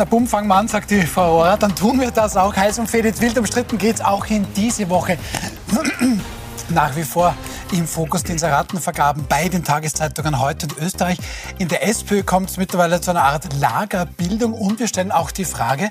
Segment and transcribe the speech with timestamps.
[0.00, 1.58] Na bumm, fangen wir an, sagt die Frau Rohrer.
[1.58, 2.56] Dann tun wir das auch.
[2.56, 5.18] Heiß und Felix wild umstritten geht es auch in diese Woche.
[6.70, 7.34] Nach wie vor
[7.72, 11.18] im Fokus die Inseratenvergaben bei den Tageszeitungen heute in Österreich.
[11.58, 15.44] In der SPÖ kommt es mittlerweile zu einer Art Lagerbildung und wir stellen auch die
[15.44, 15.90] Frage,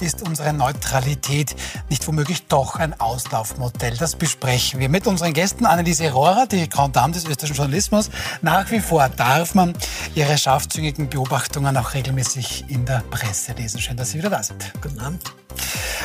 [0.00, 1.56] ist unsere Neutralität
[1.88, 3.96] nicht womöglich doch ein Auslaufmodell?
[3.96, 5.66] Das besprechen wir mit unseren Gästen.
[5.66, 8.10] Anneliese Rohrer, die Grand Dame des österreichischen Journalismus.
[8.42, 9.74] Nach wie vor darf man
[10.14, 13.80] ihre scharfzüngigen Beobachtungen auch regelmäßig in der Presse lesen.
[13.80, 14.72] Schön, dass Sie wieder da sind.
[14.82, 15.22] Guten Abend.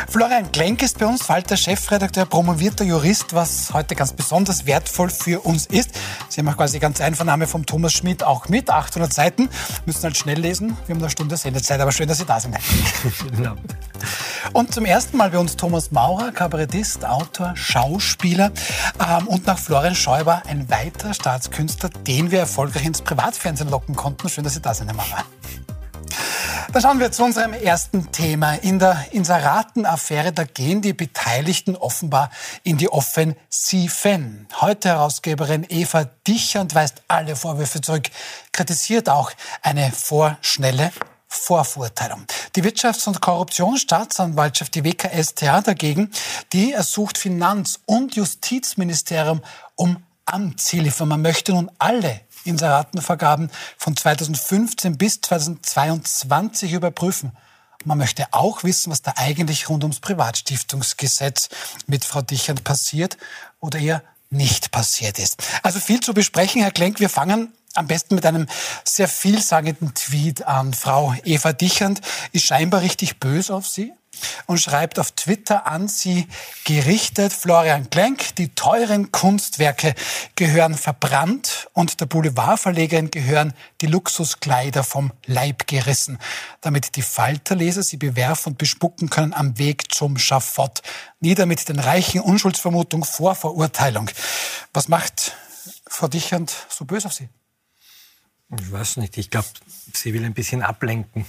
[0.10, 5.42] Florian Klenk ist bei uns, Falter Chefredakteur, promovierter Jurist, was heute ganz besonders wertvoll für
[5.42, 5.92] uns ist.
[6.30, 9.50] Sie haben auch quasi ganz Einvernahme vom Thomas Schmidt auch mit, 800 Seiten.
[9.86, 10.78] Müssen halt schnell lesen.
[10.86, 12.58] Wir haben eine Stunde Sendezeit, aber schön, dass Sie da sind.
[14.54, 18.52] Und zum ersten Mal bei uns Thomas Maurer, Kabarettist, Autor, Schauspieler
[19.00, 24.28] ähm, und nach Florian Schäuber ein weiterer Staatskünstler, den wir erfolgreich ins Privatfernsehen locken konnten.
[24.30, 25.24] Schön, dass Sie da sind, Herr Maurer.
[26.74, 28.54] Dann schauen wir zu unserem ersten Thema.
[28.54, 32.32] In der Inseraten-Affäre, da gehen die Beteiligten offenbar
[32.64, 34.48] in die Offensiven.
[34.62, 38.10] Heute Herausgeberin Eva Dichand weist alle Vorwürfe zurück,
[38.52, 39.32] kritisiert auch
[39.62, 40.92] eine vorschnelle
[41.28, 42.26] Vorverurteilung.
[42.56, 46.12] Die Wirtschafts- und Korruptionsstaatsanwaltschaft, die WKStA dagegen,
[46.52, 49.42] die ersucht Finanz- und Justizministerium
[49.76, 51.06] um Amtshilfe.
[51.06, 57.32] Man möchte nun alle Inseratenvergaben von 2015 bis 2022 überprüfen.
[57.84, 61.50] Man möchte auch wissen, was da eigentlich rund ums Privatstiftungsgesetz
[61.88, 63.18] mit Frau Dichern passiert
[63.60, 65.44] oder eher nicht passiert ist.
[65.64, 67.00] Also viel zu besprechen, Herr Klenk.
[67.00, 68.48] Wir fangen am besten mit einem
[68.84, 70.74] sehr vielsagenden Tweet an.
[70.74, 72.02] Frau Eva Dichand
[72.32, 73.94] ist scheinbar richtig böse auf Sie
[74.46, 76.28] und schreibt auf Twitter an sie
[76.66, 79.96] gerichtet, Florian Klenk, die teuren Kunstwerke
[80.36, 86.18] gehören verbrannt und der Boulevardverlegerin gehören die Luxuskleider vom Leib gerissen,
[86.62, 90.82] damit die Falterleser sie bewerfen und bespucken können am Weg zum Schafott.
[91.20, 94.10] Nieder mit den reichen Unschuldsvermutung vor Verurteilung.
[94.74, 95.34] Was macht
[95.88, 97.30] Frau Dichand so böse auf Sie?
[98.60, 99.18] Ich weiß nicht.
[99.18, 99.48] Ich glaube,
[99.94, 101.26] sie will ein bisschen ablenken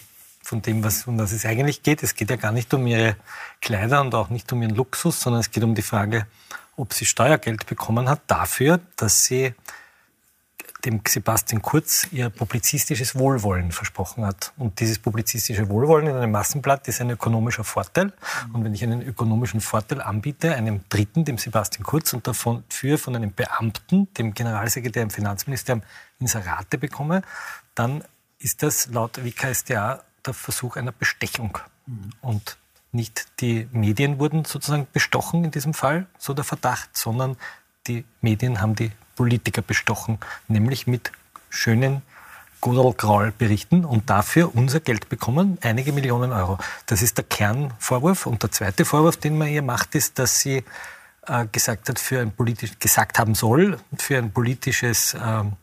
[0.52, 2.02] von dem, was, um was es eigentlich geht.
[2.02, 3.16] Es geht ja gar nicht um ihre
[3.62, 6.26] Kleider und auch nicht um ihren Luxus, sondern es geht um die Frage,
[6.76, 9.54] ob sie Steuergeld bekommen hat dafür, dass sie
[10.84, 14.52] dem Sebastian Kurz ihr publizistisches Wohlwollen versprochen hat.
[14.58, 18.12] Und dieses publizistische Wohlwollen in einem Massenblatt ist ein ökonomischer Vorteil.
[18.52, 23.16] Und wenn ich einen ökonomischen Vorteil anbiete, einem Dritten, dem Sebastian Kurz, und dafür von
[23.16, 25.82] einem Beamten, dem Generalsekretär im Finanzministerium,
[26.20, 27.22] Inserate bekomme,
[27.74, 28.04] dann
[28.38, 31.58] ist das laut WKStA der Versuch einer Bestechung.
[31.86, 32.10] Mhm.
[32.20, 32.56] Und
[32.92, 37.36] nicht die Medien wurden sozusagen bestochen in diesem Fall, so der Verdacht, sondern
[37.86, 40.18] die Medien haben die Politiker bestochen,
[40.48, 41.10] nämlich mit
[41.48, 42.02] schönen
[42.60, 46.58] Godelgraul-Berichten und dafür unser Geld bekommen, einige Millionen Euro.
[46.86, 48.26] Das ist der Kernvorwurf.
[48.26, 50.62] Und der zweite Vorwurf, den man ihr macht, ist, dass sie
[51.26, 55.61] äh, gesagt hat, für ein politisch, gesagt haben soll, für ein politisches ähm, äh,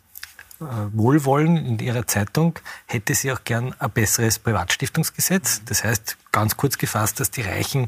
[0.60, 5.62] Wohlwollen in ihrer Zeitung hätte sie auch gern ein besseres Privatstiftungsgesetz.
[5.66, 7.88] Das heißt, ganz kurz gefasst, dass die Reichen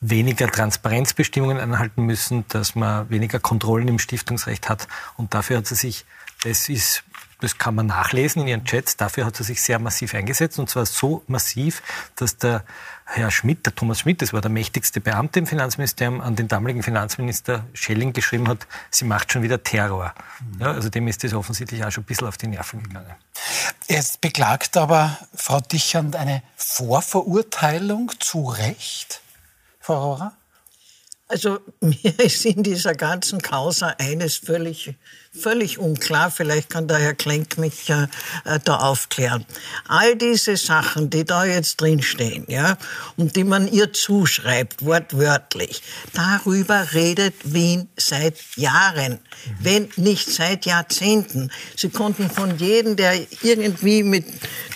[0.00, 4.86] weniger Transparenzbestimmungen einhalten müssen, dass man weniger Kontrollen im Stiftungsrecht hat.
[5.16, 6.04] Und dafür hat sie sich,
[6.44, 7.02] das ist
[7.40, 8.96] das kann man nachlesen in ihren Chats.
[8.96, 11.82] Dafür hat sie sich sehr massiv eingesetzt und zwar so massiv,
[12.16, 12.64] dass der
[13.10, 16.82] Herr Schmidt, der Thomas Schmidt, das war der mächtigste Beamte im Finanzministerium, an den damaligen
[16.82, 20.14] Finanzminister Schelling geschrieben hat, sie macht schon wieder Terror.
[20.40, 20.60] Mhm.
[20.60, 23.14] Ja, also dem ist das offensichtlich auch schon ein bisschen auf die Nerven gegangen.
[23.88, 29.22] Jetzt beklagt aber Frau Dichand eine Vorverurteilung zu Recht,
[29.80, 30.32] Frau Rohrer?
[31.28, 34.94] Also mir ist in dieser ganzen Causa eines völlig
[35.40, 36.30] völlig unklar.
[36.30, 38.06] Vielleicht kann der Herr Klenk mich äh,
[38.44, 39.44] äh, da aufklären.
[39.86, 42.76] All diese Sachen, die da jetzt drinstehen, ja,
[43.16, 45.82] und die man ihr zuschreibt, wortwörtlich,
[46.12, 49.18] darüber redet Wien seit Jahren,
[49.60, 51.50] wenn nicht seit Jahrzehnten.
[51.76, 54.24] Sie konnten von jedem, der irgendwie mit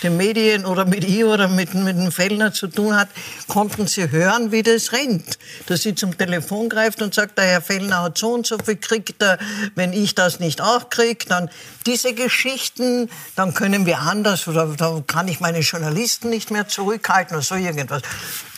[0.03, 3.09] den Medien oder mit ihr oder mit, mit dem Fellner zu tun hat,
[3.47, 5.37] konnten sie hören, wie das rennt.
[5.67, 8.77] Dass sie zum Telefon greift und sagt, der Herr Fellner hat so und so viel
[8.77, 9.39] kriegt er,
[9.75, 11.49] wenn ich das nicht auch kriege, dann
[11.85, 17.35] diese Geschichten, dann können wir anders oder da kann ich meine Journalisten nicht mehr zurückhalten
[17.35, 18.01] oder so irgendwas.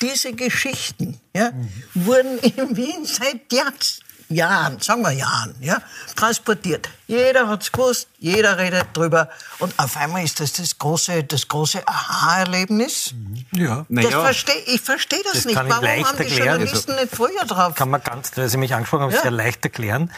[0.02, 1.70] Diese Geschichten ja, mhm.
[1.94, 5.78] wurden in Wien seit Jahrzehnten Jahren, sagen wir Jahren, ja,
[6.16, 6.90] transportiert.
[7.08, 9.30] Jeder hat's gewusst, jeder redet drüber.
[9.60, 13.14] Und auf einmal ist das das große, das große Aha-Erlebnis.
[13.14, 13.46] Mhm.
[13.60, 13.86] Ja.
[13.90, 15.56] Das versteh, ich verstehe das, das nicht.
[15.56, 16.60] Warum haben die erklären.
[16.60, 17.76] Journalisten also, nicht früher drauf?
[17.76, 19.22] Kann man ganz, weil Sie mich angesprochen haben, ja.
[19.22, 20.12] sehr leicht erklären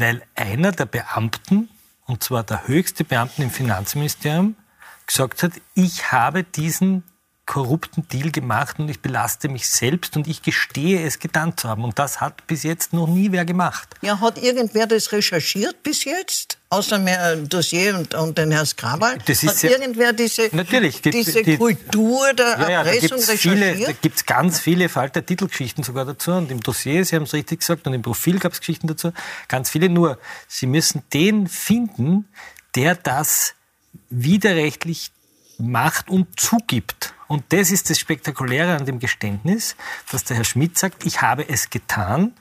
[0.00, 1.68] weil einer der Beamten,
[2.06, 4.56] und zwar der höchste Beamten im Finanzministerium,
[5.06, 7.04] gesagt hat, ich habe diesen
[7.50, 11.82] korrupten Deal gemacht und ich belaste mich selbst und ich gestehe es getan zu haben.
[11.82, 13.88] Und das hat bis jetzt noch nie wer gemacht.
[14.02, 16.58] Ja, hat irgendwer das recherchiert bis jetzt?
[16.68, 19.18] Außer mehr Dossier und, und den Herrn Skrawal?
[19.26, 23.32] Das ist hat irgendwer diese, natürlich, die, diese die, Kultur der ja, ja, Erpressung da
[23.32, 23.88] recherchiert?
[23.88, 26.30] da gibt es ganz viele Falter Titelgeschichten sogar dazu.
[26.30, 29.12] Und im Dossier, Sie haben es richtig gesagt, und im Profil gab es Geschichten dazu.
[29.48, 30.20] Ganz viele nur.
[30.46, 32.28] Sie müssen den finden,
[32.76, 33.54] der das
[34.08, 35.10] widerrechtlich
[35.60, 37.14] macht und zugibt.
[37.28, 39.76] Und das ist das Spektakuläre an dem Geständnis,
[40.10, 42.34] dass der Herr Schmidt sagt, ich habe es getan,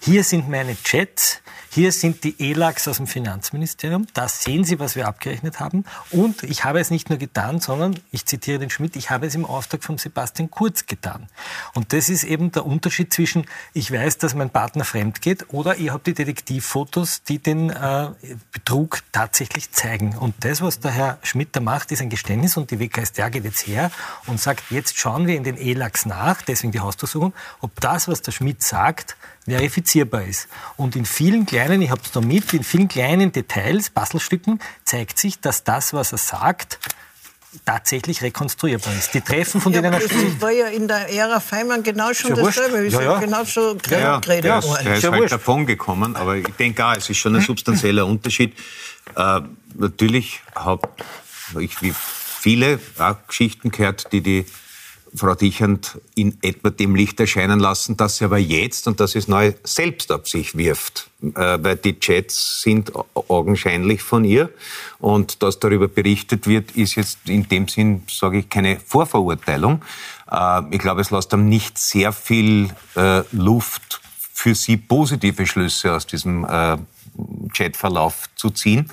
[0.00, 1.40] hier sind meine Chats,
[1.70, 4.06] hier sind die ELAX aus dem Finanzministerium.
[4.14, 5.84] Da sehen Sie, was wir abgerechnet haben.
[6.10, 9.34] Und ich habe es nicht nur getan, sondern, ich zitiere den Schmidt, ich habe es
[9.34, 11.28] im Auftrag von Sebastian Kurz getan.
[11.74, 15.76] Und das ist eben der Unterschied zwischen, ich weiß, dass mein Partner fremd geht, oder
[15.76, 18.10] ihr habt die Detektivfotos, die den äh,
[18.50, 20.16] Betrug tatsächlich zeigen.
[20.16, 22.56] Und das, was der Herr Schmidt da macht, ist ein Geständnis.
[22.56, 23.90] Und die WKStR geht jetzt her
[24.26, 28.22] und sagt, jetzt schauen wir in den ELAX nach, deswegen die Hausdurchsuchung, ob das, was
[28.22, 29.16] der Schmidt sagt,
[29.88, 30.48] verifizierbar ist.
[30.76, 35.18] Und in vielen kleinen, ich habe es da mit, in vielen kleinen Details, Bastelstücken, zeigt
[35.18, 36.78] sich, dass das, was er sagt,
[37.64, 39.14] tatsächlich rekonstruierbar ist.
[39.14, 40.40] Die Treffen, von ja, denen er spricht.
[40.40, 42.78] war ja in der Ära Feimann genau schon ja dasselbe.
[42.78, 43.20] Ist Ja, ja, ja.
[43.20, 44.84] genau so Ja, ja, geredet ist, worden.
[44.84, 45.32] der ist Ja, halt wurscht.
[45.32, 48.54] davon gekommen, aber ich denke auch, es ist schon ein substanzieller Unterschied.
[49.16, 49.40] Äh,
[49.74, 50.88] natürlich habe
[51.58, 54.44] ich wie viele auch Geschichten gehört, die die
[55.14, 59.28] Frau Dichand in etwa dem Licht erscheinen lassen, dass sie aber jetzt, und das ist
[59.28, 61.10] neu, selbst ab sich wirft.
[61.22, 64.50] Äh, weil die Chats sind augenscheinlich von ihr.
[64.98, 69.82] Und dass darüber berichtet wird, ist jetzt in dem Sinn, sage ich, keine Vorverurteilung.
[70.30, 74.00] Äh, ich glaube, es lässt einem nicht sehr viel äh, Luft
[74.32, 76.76] für sie positive Schlüsse aus diesem äh,
[77.52, 78.90] Chatverlauf zu ziehen.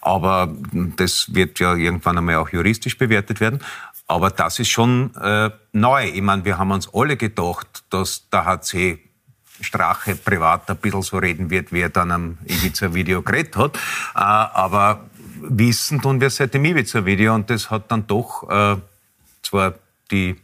[0.00, 0.52] Aber
[0.96, 3.60] das wird ja irgendwann einmal auch juristisch bewertet werden.
[4.08, 6.04] Aber das ist schon äh, neu.
[6.06, 8.98] Ich meine, wir haben uns alle gedacht, dass der HC
[9.60, 13.76] Strache privat ein bisschen so reden wird, wie er dann am Ibiza-Video geredet hat.
[13.76, 15.04] Äh, aber
[15.42, 18.76] wissen tun wir seit dem Ibiza-Video und das hat dann doch äh,
[19.42, 19.74] zwar
[20.10, 20.36] die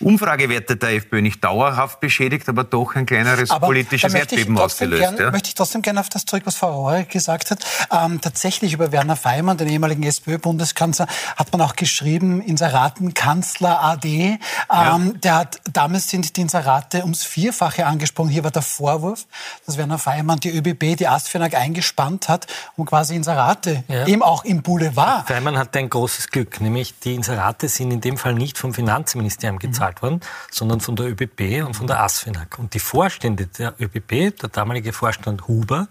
[0.00, 5.00] Umfragewerte der FPÖ nicht dauerhaft beschädigt, aber doch ein kleineres Aber politisches Erdbeben ausgelöst.
[5.02, 5.30] Gern, ja.
[5.30, 7.64] Möchte ich trotzdem gerne auf das zurück, was Frau Rohrer gesagt hat.
[7.90, 11.06] Ähm, tatsächlich über Werner Feimann, den ehemaligen SPÖ-Bundeskanzler,
[11.36, 14.04] hat man auch geschrieben, Inseratenkanzler AD.
[14.06, 14.38] Ähm,
[14.70, 15.00] Ja.
[15.22, 18.28] Der hat, damals sind die Inserate ums Vierfache angesprochen.
[18.30, 19.26] Hier war der Vorwurf,
[19.66, 22.46] dass Werner Feimann die ÖBB, die ASFINAG eingespannt hat,
[22.76, 24.06] um quasi Inserate, Ja.
[24.06, 25.26] eben auch im Boulevard.
[25.28, 29.58] Feimann hatte ein großes Glück, nämlich die Inserate sind in dem Fall nicht vom Finanzministerium
[29.58, 30.20] gezahlt worden,
[30.50, 32.58] sondern von der ÖBB und von der ASFINAG.
[32.58, 35.88] Und die Vorstände der ÖBB, der damalige Vorstand Huber,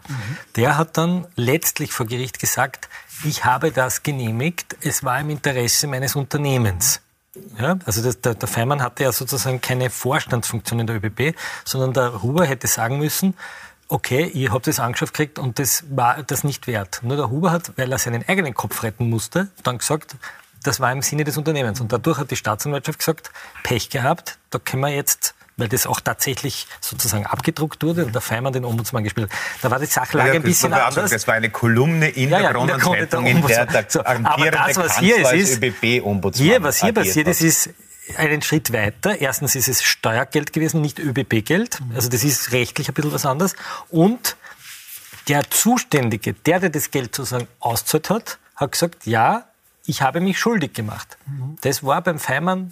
[0.56, 2.90] der hat dann letztlich vor Gericht gesagt,
[3.24, 7.02] ich habe das genehmigt, es war im Interesse meines Unternehmens.
[7.58, 11.36] Ja, also das, der, der Feimann hatte ja sozusagen keine Vorstandsfunktion in der ÖBB,
[11.66, 13.34] sondern der Huber hätte sagen müssen,
[13.88, 17.02] okay, ihr habt das angeschafft gekriegt und das war das nicht wert.
[17.04, 20.16] Nur der Huber hat, weil er seinen eigenen Kopf retten musste, dann gesagt,
[20.64, 21.80] das war im Sinne des Unternehmens.
[21.82, 23.32] Und dadurch hat die Staatsanwaltschaft gesagt,
[23.64, 28.22] Pech gehabt, da können wir jetzt, weil das auch tatsächlich sozusagen abgedruckt wurde und der
[28.22, 29.30] Feimann den Ombudsmann gespielt.
[29.62, 31.12] Da war die Sachlage Ja, ein bisschen anders.
[31.12, 33.86] Das war eine Kolumne in Ja, ja, der in der Kronenzeitung, der in der der.
[33.88, 37.34] So, aber amtierende das, was hier ist, ÖBB-Ombudsmann Hier, was hier passiert hat.
[37.34, 37.70] ist, ist
[38.18, 39.20] einen Schritt weiter.
[39.20, 41.80] Erstens ist es Steuergeld gewesen, nicht ÖBB-Geld.
[41.96, 43.56] Also das ist rechtlich ein bisschen was anderes.
[43.90, 44.36] Und
[45.28, 49.46] der Zuständige, der, der das Geld sozusagen auszahlt hat, hat gesagt, ja,
[49.86, 51.18] ich habe mich schuldig gemacht.
[51.62, 52.72] Das war beim Feimann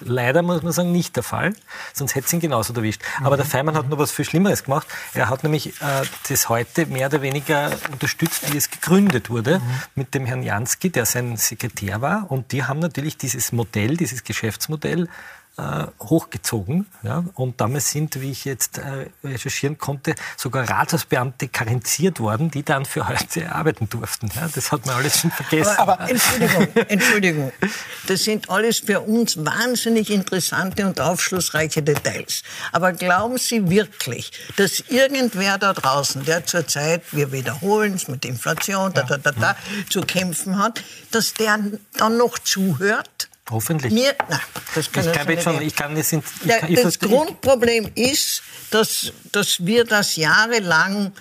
[0.00, 1.54] leider, muss man sagen, nicht der Fall.
[1.92, 3.02] Sonst hätte es ihn genauso erwischt.
[3.22, 4.86] Aber der Feimann hat noch was viel Schlimmeres gemacht.
[5.14, 9.60] Er hat nämlich äh, das heute mehr oder weniger unterstützt, wie es gegründet wurde,
[9.94, 12.30] mit dem Herrn Jansky, der sein Sekretär war.
[12.30, 15.08] Und die haben natürlich dieses Modell, dieses Geschäftsmodell
[15.56, 16.86] äh, hochgezogen.
[17.02, 17.24] Ja?
[17.34, 22.84] Und damals sind, wie ich jetzt äh, recherchieren konnte, sogar Rathausbeamte karenziert worden, die dann
[22.84, 24.30] für heute arbeiten durften.
[24.34, 24.48] Ja?
[24.52, 25.76] Das hat man alles schon vergessen.
[25.76, 27.52] Aber, Entschuldigung, Entschuldigung.
[28.06, 32.42] Das sind alles für uns wahnsinnig interessante und aufschlussreiche Details.
[32.72, 38.92] Aber glauben Sie wirklich, dass irgendwer da draußen, der zurzeit, wir wiederholen es mit Inflation,
[38.92, 39.56] da, da, da, da,
[39.88, 41.58] zu kämpfen hat, dass der
[41.96, 43.28] dann noch zuhört?
[43.50, 43.92] Hoffentlich.
[43.92, 44.40] Mir, na,
[44.74, 46.80] das kann ich ja kann jetzt schon, ich kann, wir sind, ich Der, kann, ich
[46.80, 51.12] das Grundproblem ist, dass, dass wir das jahrelang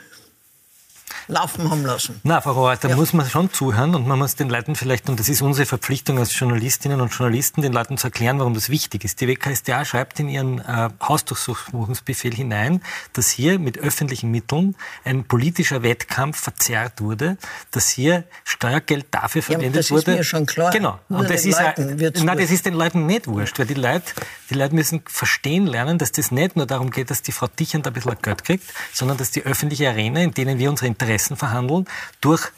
[1.28, 2.20] laufen haben lassen.
[2.24, 2.96] Na, Frau Rohr, da ja.
[2.96, 6.20] muss man schon zuhören und man muss den Leuten vielleicht, und das ist unsere Verpflichtung
[6.20, 9.22] als Journalistinnen und Journalisten, den Leuten zu erklären, warum das wichtig ist.
[9.22, 12.82] Die WKStA schreibt in ihren äh, Hausdurchsuchungsbefehl hinein,
[13.14, 14.76] dass hier mit öffentlichen Mitteln
[15.06, 17.38] ein politischer Wettkampf verzerrt wurde,
[17.72, 20.04] dass hier Steuergeld dafür verwendet ja, das wurde.
[20.04, 20.72] Das ist mir schon klar.
[20.72, 21.00] Genau.
[21.10, 24.14] Nur und das ist, nein, das ist den Leuten nicht wurscht, weil die Leute,
[24.50, 27.88] die Leute müssen verstehen lernen, dass das nicht nur darum geht, dass die Frau Dichand
[27.88, 31.86] ein bisschen Geld kriegt, sondern dass die öffentliche Arena, in denen wir unsere Interessen verhandeln,
[32.22, 32.52] durch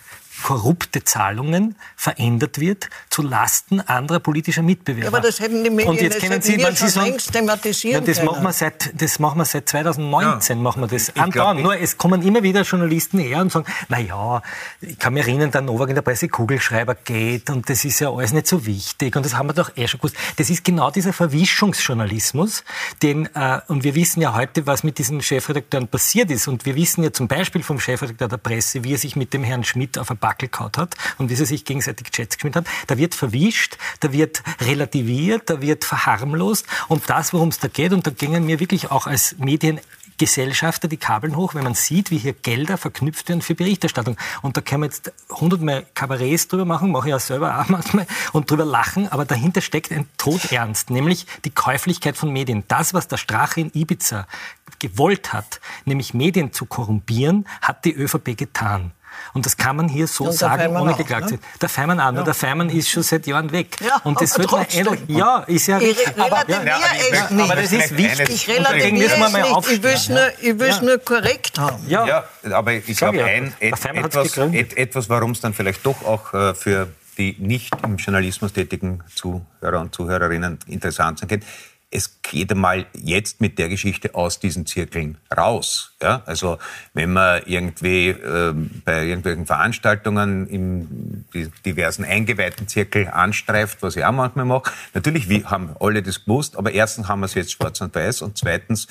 [0.43, 5.03] korrupte Zahlungen verändert wird zu Lasten anderer politischer Mitbewerber.
[5.03, 8.01] Ja, aber das hätten die Medien und jetzt kennen Sie, schon Sie sagen, längst thematisieren
[8.01, 8.27] ja, das können.
[8.27, 10.63] machen wir seit das machen wir seit 2019 ja.
[10.63, 11.61] machen wir das andauernd.
[11.61, 14.41] Nur es kommen immer wieder Journalisten her und sagen, na ja,
[14.81, 18.11] ich kann mich erinnern, der Novak in der Presse Kugelschreiber geht und das ist ja
[18.11, 20.15] alles nicht so wichtig und das haben wir doch eh schon gewusst.
[20.37, 22.63] Das ist genau dieser Verwischungsjournalismus,
[23.01, 26.75] den äh, und wir wissen ja heute, was mit diesen Chefredakteuren passiert ist und wir
[26.75, 29.97] wissen ja zum Beispiel vom Chefredakteur der Presse, wie er sich mit dem Herrn Schmidt
[29.97, 32.65] auf ein Backel kaut hat und wie sie sich gegenseitig Chats geschmiert haben.
[32.87, 37.93] Da wird verwischt, da wird relativiert, da wird verharmlost und das, worum es da geht,
[37.93, 39.79] und da gingen mir wirklich auch als Medien
[40.17, 44.17] Gesellschafter die Kabeln hoch, wenn man sieht, wie hier Gelder verknüpft werden für Berichterstattung.
[44.41, 48.07] Und da können wir jetzt hundertmal Kabarets drüber machen, mache ich ja selber auch manchmal,
[48.31, 52.63] und drüber lachen, aber dahinter steckt ein Todernst, nämlich die Käuflichkeit von Medien.
[52.67, 54.25] Das, was der Strache in Ibiza
[54.79, 58.91] gewollt hat, nämlich Medien zu korrumpieren, hat die ÖVP getan.
[59.33, 61.41] Und das kann man hier so sagen, ohne geklagt zu ne?
[61.61, 62.13] Der Feimann auch.
[62.13, 62.23] Ja.
[62.23, 63.75] Der Feimann ist schon seit Jahren weg.
[63.81, 65.01] Ja, und das wird man ähnlich.
[65.07, 66.07] Ja, ist ja richtig.
[66.17, 68.29] Aber, ja, aber, aber das ist wichtig.
[68.29, 69.71] Ich relativiere es nicht.
[69.71, 71.77] Ich will es nur, ich will's nur korrekt haben.
[71.87, 76.03] Ja, ja aber ich glaube, ein, et, etwas, et, etwas warum es dann vielleicht doch
[76.05, 81.43] auch äh, für die nicht im Journalismus tätigen Zuhörer und Zuhörerinnen interessant sein kann,
[81.95, 85.95] es geht einmal jetzt mit der Geschichte aus diesen Zirkeln raus.
[86.01, 86.23] Ja?
[86.25, 86.57] Also
[86.93, 91.25] wenn man irgendwie äh, bei irgendwelchen Veranstaltungen im
[91.65, 96.57] diversen eingeweihten Zirkel anstreift, was ich auch manchmal mache, natürlich wir haben alle das gewusst,
[96.57, 98.87] aber erstens haben wir es jetzt schwarz und weiß und zweitens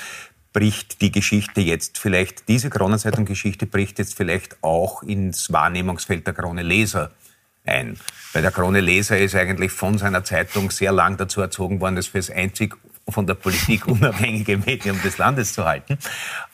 [0.55, 6.63] bricht die Geschichte jetzt vielleicht, diese Kronenzeitung-Geschichte bricht jetzt vielleicht auch ins Wahrnehmungsfeld der Krone
[6.63, 7.11] Leser
[7.67, 7.99] ein.
[8.33, 12.07] Weil der Krone Leser ist eigentlich von seiner Zeitung sehr lang dazu erzogen worden, das
[12.09, 12.77] für das einzig
[13.09, 15.99] von der Politik unabhängige Medium des Landes zu halten.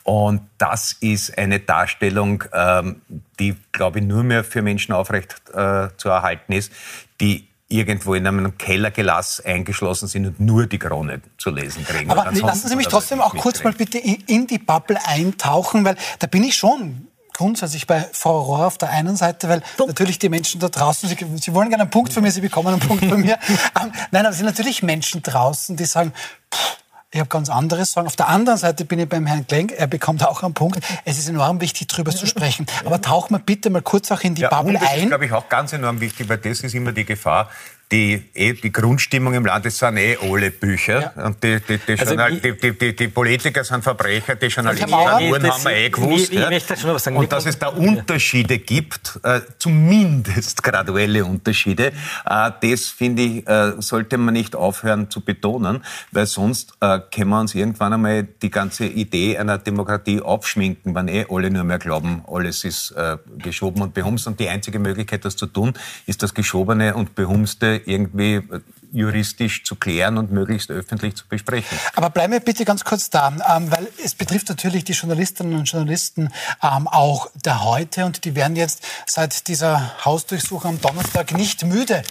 [0.03, 3.01] Und das ist eine Darstellung, ähm,
[3.39, 6.71] die, glaube ich, nur mehr für Menschen aufrecht äh, zu erhalten ist,
[7.19, 12.11] die irgendwo in einem Kellergelass eingeschlossen sind und nur die Krone zu lesen kriegen.
[12.11, 16.27] Aber lassen Sie mich trotzdem auch kurz mal bitte in die Bubble eintauchen, weil da
[16.27, 19.89] bin ich schon grundsätzlich bei Frau Rohr auf der einen Seite, weil Punkt.
[19.89, 22.69] natürlich die Menschen da draußen, sie, sie, wollen gerne einen Punkt von mir, sie bekommen
[22.69, 23.37] einen Punkt von mir.
[23.81, 26.13] ähm, nein, aber es sind natürlich Menschen draußen, die sagen,
[26.53, 26.77] pff,
[27.13, 28.07] ich habe ganz anderes Sorgen.
[28.07, 30.79] Auf der anderen Seite bin ich beim Herrn Klenk, er bekommt auch einen Punkt.
[31.03, 32.65] Es ist enorm wichtig, darüber zu sprechen.
[32.85, 34.81] Aber tauchen wir bitte mal kurz auch in die ja, Bubble ein.
[34.81, 37.49] Das ist, glaube ich, auch ganz enorm wichtig, weil das ist immer die Gefahr,
[37.91, 41.13] die, eh, die Grundstimmung im Land, das sind eh alle Bücher.
[41.15, 41.25] Ja.
[41.25, 44.97] Und die, die, die, also die, die, die, die, Politiker sind Verbrecher, die Journalisten sind
[44.97, 46.31] Uhren, haben wir eh gewusst.
[46.31, 47.17] Ich, ich, ich schon was sagen.
[47.17, 51.91] Und dass es da Unterschiede gibt, äh, zumindest graduelle Unterschiede,
[52.25, 57.29] äh, das finde ich, äh, sollte man nicht aufhören zu betonen, weil sonst äh, können
[57.29, 61.79] wir uns irgendwann einmal die ganze Idee einer Demokratie aufschminken, wenn eh alle nur mehr
[61.79, 64.27] glauben, alles ist äh, geschoben und behumst.
[64.27, 65.73] Und die einzige Möglichkeit, das zu tun,
[66.05, 68.61] ist das Geschobene und Behumste irgendwie äh,
[68.91, 71.77] juristisch zu klären und möglichst öffentlich zu besprechen.
[71.95, 75.65] Aber bleiben wir bitte ganz kurz da, ähm, weil es betrifft natürlich die Journalistinnen und
[75.65, 76.29] Journalisten
[76.61, 82.03] ähm, auch der heute und die werden jetzt seit dieser Hausdurchsuchung am Donnerstag nicht müde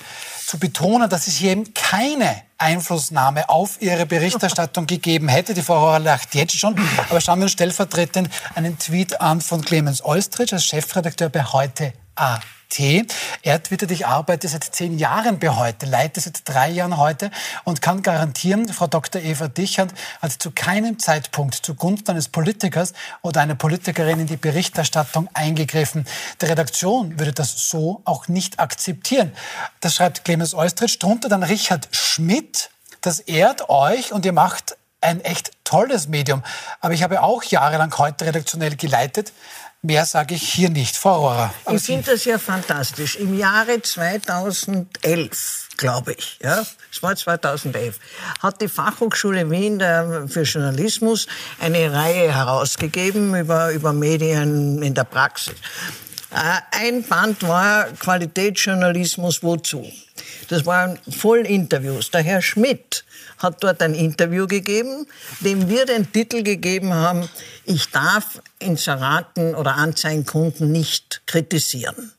[0.46, 5.54] zu betonen, dass es hier eben keine Einflussnahme auf ihre Berichterstattung gegeben hätte.
[5.54, 6.76] Die Frau lacht jetzt schon.
[7.08, 11.92] Aber schauen wir uns stellvertretend einen Tweet an von Clemens Olstritsch als Chefredakteur bei Heute
[12.70, 13.06] AT.
[13.42, 17.30] Er twittert, ich arbeite seit zehn Jahren bei heute, leite seit drei Jahren heute
[17.64, 19.20] und kann garantieren, Frau Dr.
[19.22, 25.28] Eva Dichand hat zu keinem Zeitpunkt zugunsten eines Politikers oder einer Politikerin in die Berichterstattung
[25.34, 26.06] eingegriffen.
[26.40, 29.32] Die Redaktion würde das so auch nicht akzeptieren.
[29.80, 30.98] Das schreibt Clemens Eustritsch.
[31.00, 32.70] Drunter dann Richard Schmidt.
[33.00, 36.42] Das ehrt euch und ihr macht ein echt tolles Medium.
[36.80, 39.32] Aber ich habe auch jahrelang heute redaktionell geleitet.
[39.82, 40.94] Mehr sage ich hier nicht.
[40.94, 41.54] Frau Rohrer.
[41.70, 43.16] Ich finde das ja fantastisch.
[43.16, 47.98] Im Jahre 2011, glaube ich, ja, es war 2011,
[48.40, 55.04] hat die Fachhochschule Wien der, für Journalismus eine Reihe herausgegeben über, über Medien in der
[55.04, 55.54] Praxis.
[56.30, 59.90] Äh, ein Band war Qualitätsjournalismus wozu?
[60.48, 62.10] Das waren Vollinterviews.
[62.10, 63.04] Der Herr Schmidt
[63.38, 65.06] hat dort ein Interview gegeben,
[65.40, 67.28] dem wir den Titel gegeben haben,
[67.64, 72.12] ich darf Inseraten oder Anzeigenkunden nicht kritisieren.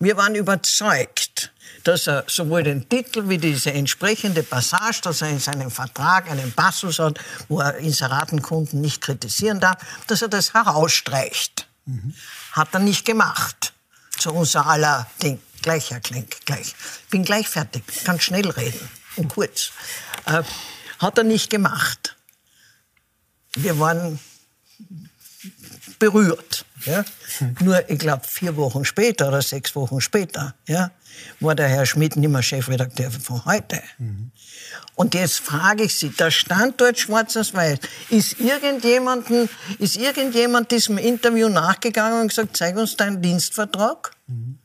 [0.00, 1.52] Wir waren überzeugt,
[1.84, 6.52] dass er sowohl den Titel wie diese entsprechende Passage, dass er in seinem Vertrag einen
[6.52, 9.76] Passus hat, wo er Inseratenkunden nicht kritisieren darf,
[10.06, 11.66] dass er das herausstreicht.
[11.84, 12.14] Mhm.
[12.52, 13.72] Hat er nicht gemacht.
[14.18, 15.40] Zu unser aller Ding.
[15.64, 16.74] Gleich, Herr Klink, gleich.
[17.08, 17.82] Bin gleich fertig.
[18.04, 19.70] Kann schnell reden und kurz.
[20.26, 20.42] Äh,
[20.98, 22.16] hat er nicht gemacht.
[23.54, 24.20] Wir waren
[25.98, 26.66] berührt.
[26.84, 27.02] Ja?
[27.62, 30.90] Nur, ich glaube, vier Wochen später oder sechs Wochen später ja,
[31.40, 33.82] war der Herr Schmidt nicht mehr Chefredakteur von heute.
[33.96, 34.32] Mhm.
[34.96, 37.78] Und jetzt frage ich Sie, da stand dort schwarz auf weiß,
[38.10, 44.10] ist, irgendjemanden, ist irgendjemand diesem Interview nachgegangen und gesagt, zeig uns deinen Dienstvertrag?
[44.26, 44.58] Mhm.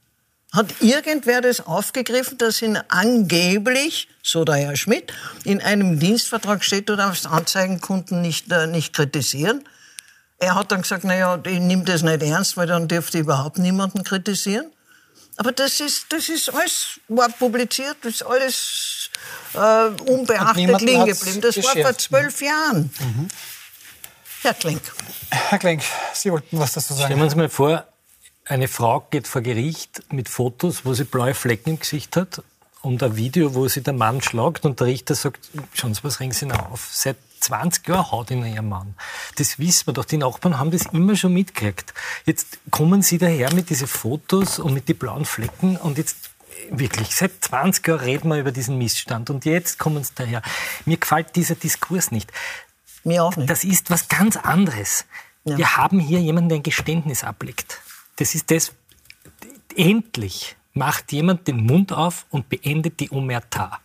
[0.51, 5.13] Hat irgendwer das aufgegriffen, dass ihn angeblich, so der Herr Schmidt,
[5.43, 9.63] in einem Dienstvertrag steht, du darfst Anzeigenkunden nicht, äh, nicht kritisieren?
[10.39, 13.59] Er hat dann gesagt, naja, ich nehme das nicht ernst, weil dann dürfte ich überhaupt
[13.59, 14.71] niemanden kritisieren.
[15.37, 19.09] Aber das ist, das ist alles, war publiziert, das ist alles
[19.53, 21.41] äh, unbeachtet liegen geblieben.
[21.41, 22.89] Das war vor zwölf Jahren.
[22.99, 23.27] Mhm.
[24.41, 24.81] Herr Klink.
[25.29, 27.05] Herr Klink, Sie wollten was dazu sagen.
[27.05, 27.85] Stellen wir uns mal vor,
[28.49, 32.41] eine Frau geht vor Gericht mit Fotos, wo sie blaue Flecken im Gesicht hat
[32.81, 36.19] und ein Video, wo sie der Mann schlagt und der Richter sagt, schauen Sie, was
[36.19, 36.89] ringen Sie noch auf?
[36.91, 38.95] Seit 20 Jahren haut ihn ihr Mann.
[39.37, 40.05] Das wissen wir doch.
[40.05, 41.93] Die Nachbarn haben das immer schon mitgekriegt.
[42.25, 46.17] Jetzt kommen sie daher mit diesen Fotos und mit den blauen Flecken und jetzt
[46.71, 50.41] wirklich, seit 20 Jahren reden wir über diesen Missstand und jetzt kommen sie daher.
[50.85, 52.31] Mir gefällt dieser Diskurs nicht.
[53.03, 53.49] Mir auch nicht.
[53.49, 55.05] Das ist was ganz anderes.
[55.45, 55.57] Ja.
[55.57, 57.79] Wir haben hier jemanden, der ein Geständnis ablegt.
[58.19, 58.73] Das ist das,
[59.77, 63.79] endlich macht jemand den Mund auf und beendet die Omerta.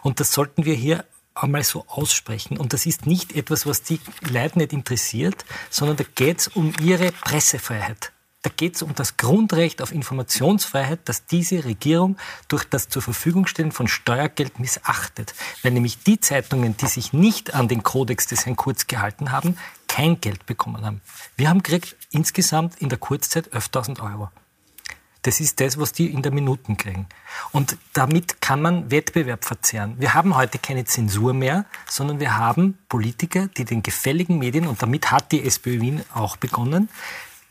[0.00, 2.56] Und das sollten wir hier einmal so aussprechen.
[2.56, 6.72] Und das ist nicht etwas, was die Leute nicht interessiert, sondern da geht es um
[6.82, 8.12] ihre Pressefreiheit.
[8.40, 13.46] Da geht es um das Grundrecht auf Informationsfreiheit, das diese Regierung durch das zur Verfügung
[13.46, 15.34] stellen von Steuergeld missachtet.
[15.62, 19.58] Weil nämlich die Zeitungen, die sich nicht an den Kodex des Herrn Kurz gehalten haben,
[19.98, 21.00] kein Geld bekommen haben.
[21.36, 24.30] Wir haben gekriegt insgesamt in der Kurzzeit 11.000 Euro.
[25.22, 27.08] Das ist das, was die in der Minuten kriegen.
[27.50, 29.96] Und damit kann man Wettbewerb verzehren.
[29.98, 34.80] Wir haben heute keine Zensur mehr, sondern wir haben Politiker, die den gefälligen Medien, und
[34.80, 36.88] damit hat die SPÖ Wien auch begonnen,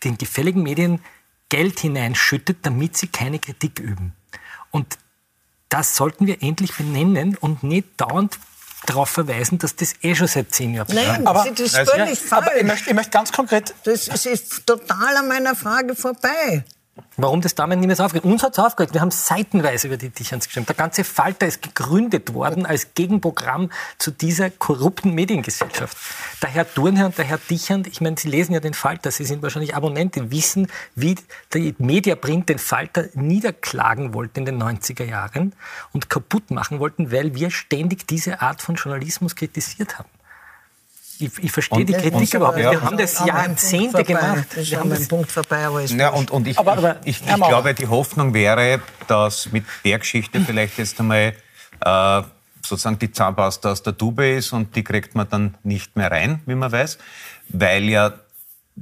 [0.06, 1.02] den gefälligen Medien
[1.50, 4.14] Geld hineinschüttet, damit sie keine Kritik üben.
[4.72, 4.98] Und
[5.68, 8.40] das sollten wir endlich benennen und nicht dauernd
[8.86, 12.28] darauf verweisen, dass das eh schon seit zehn Jahren Nein, aber, das ist völlig ja,
[12.28, 12.32] falsch.
[12.32, 13.74] Aber ich möchte, ich möchte ganz konkret...
[13.84, 16.64] Das ist total an meiner Frage vorbei.
[17.18, 18.26] Warum das damals so aufgeregt?
[18.26, 18.94] Uns hat es aufgeregt.
[18.94, 20.70] Wir haben seitenweise über die Dichans gestimmt.
[20.70, 25.98] Der ganze Falter ist gegründet worden als Gegenprogramm zu dieser korrupten Mediengesellschaft.
[26.44, 29.26] Der Herr Thurnherr und der Herr Dichand, ich meine, Sie lesen ja den Falter, Sie
[29.26, 31.16] sind wahrscheinlich Abonnenten, wissen, wie
[31.54, 35.56] der Mediaprint den Falter niederklagen wollte in den 90er Jahren
[35.94, 40.10] und kaputt machen wollten, weil wir ständig diese Art von Journalismus kritisiert haben
[41.20, 42.72] ich, ich verstehe die Kritik überhaupt nicht.
[42.72, 44.48] Wir haben das Jahrzehnte gemacht.
[44.56, 47.22] Das wir haben einen Punkt vorbei, aber es ja, und, und ich, aber, aber, ich,
[47.22, 51.34] ich, ich glaube, die Hoffnung wäre, dass mit der Geschichte vielleicht jetzt einmal
[51.82, 52.22] äh,
[52.62, 56.42] sozusagen die Zahnpasta aus der Tube ist und die kriegt man dann nicht mehr rein,
[56.46, 56.98] wie man weiß,
[57.50, 58.14] weil ja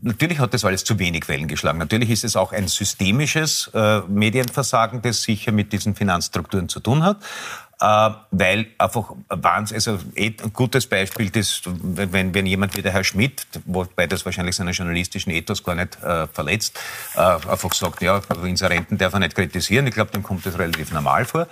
[0.02, 1.78] Natürlich hat das alles zu wenig Wellen geschlagen.
[1.78, 7.02] Natürlich ist es auch ein systemisches äh, Medienversagen, das sicher mit diesen Finanzstrukturen zu tun
[7.02, 12.82] hat äh, weil einfach Wahnsinn, also eh ein gutes Beispiel, das, wenn, wenn jemand wie
[12.82, 16.80] der Herr Schmidt, wobei das wahrscheinlich seinen journalistischen Ethos gar nicht äh, verletzt,
[17.16, 20.92] äh, einfach sagt, ja, Inserenten darf er nicht kritisieren, ich glaube, dem kommt das relativ
[20.92, 21.48] normal vor.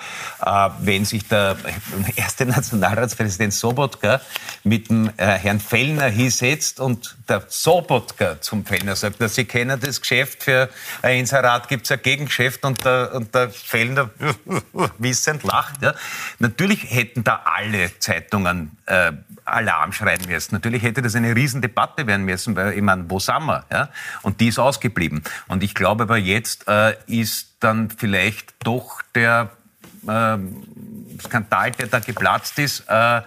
[0.45, 1.57] Äh, wenn sich der
[2.15, 4.21] erste Nationalratspräsident Sobotka
[4.63, 9.79] mit dem äh, Herrn Fellner hinsetzt und der Sobotka zum Fellner sagt, dass sie kennen
[9.79, 10.69] das Geschäft, für
[11.01, 14.09] ein Inserat gibt es ein Gegengeschäft und der, und der Fellner
[14.97, 15.93] wissend lacht, ja,
[16.39, 19.11] Natürlich hätten da alle Zeitungen äh,
[19.45, 20.55] Alarm schreien müssen.
[20.55, 23.65] Natürlich hätte das eine Riesendebatte werden müssen, weil ich meine, wo sind wir?
[23.71, 23.89] Ja?
[24.21, 25.23] Und die ist ausgeblieben.
[25.47, 29.51] Und ich glaube aber jetzt äh, ist dann vielleicht doch der
[30.07, 30.37] äh,
[31.23, 33.21] Skandal, der da geplatzt ist, äh,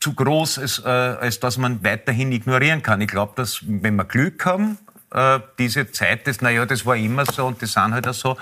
[0.00, 3.00] zu groß, als, äh, als dass man weiterhin ignorieren kann.
[3.00, 4.78] Ich glaube, dass wenn wir Glück haben,
[5.12, 8.36] äh, diese Zeit, das, naja, das war immer so und das sind halt auch so,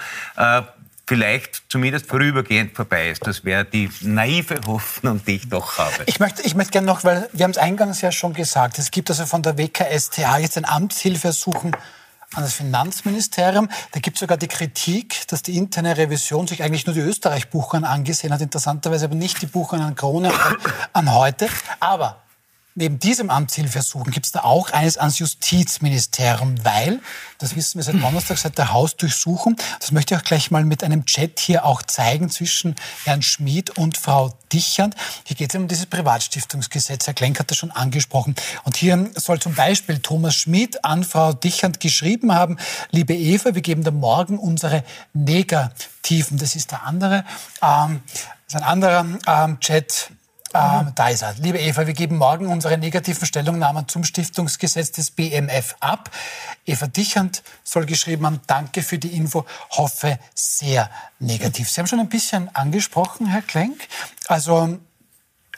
[1.08, 3.26] vielleicht zumindest vorübergehend vorbei ist.
[3.26, 6.04] Das wäre die naive Hoffnung, die ich doch habe.
[6.04, 8.90] Ich möchte, ich möchte gerne noch, weil wir haben es eingangs ja schon gesagt, es
[8.90, 11.74] gibt also von der WKStA jetzt ein Amtshilfeersuchen
[12.34, 13.70] an das Finanzministerium.
[13.92, 17.86] Da gibt es sogar die Kritik, dass die interne Revision sich eigentlich nur die Österreich-Buchungen
[17.86, 20.30] angesehen hat, interessanterweise aber nicht die Buchungen an Krone
[20.92, 21.48] an heute.
[21.80, 22.22] Aber
[22.78, 27.00] neben diesem Amtshilfeersuchen gibt es da auch eines ans Justizministerium, weil,
[27.38, 30.84] das wissen wir seit Donnerstag, seit der Hausdurchsuchung, das möchte ich auch gleich mal mit
[30.84, 34.94] einem Chat hier auch zeigen zwischen Herrn Schmid und Frau Dichand.
[35.24, 37.06] Hier geht es um dieses Privatstiftungsgesetz.
[37.06, 38.34] Herr Klenk hat das schon angesprochen.
[38.64, 42.58] Und hier soll zum Beispiel Thomas Schmid an Frau Dichand geschrieben haben,
[42.90, 46.38] liebe Eva, wir geben da morgen unsere Negativen.
[46.38, 47.24] Das ist der andere,
[47.60, 48.02] ähm,
[48.46, 50.10] das ist ein anderer ähm, Chat
[50.54, 51.34] ähm, da ist er.
[51.34, 56.10] Liebe Eva, wir geben morgen unsere negativen Stellungnahmen zum Stiftungsgesetz des BMF ab.
[56.64, 61.70] Eva Dichand soll geschrieben haben, danke für die Info, hoffe sehr negativ.
[61.70, 63.88] Sie haben schon ein bisschen angesprochen, Herr Klenk.
[64.26, 64.78] Also,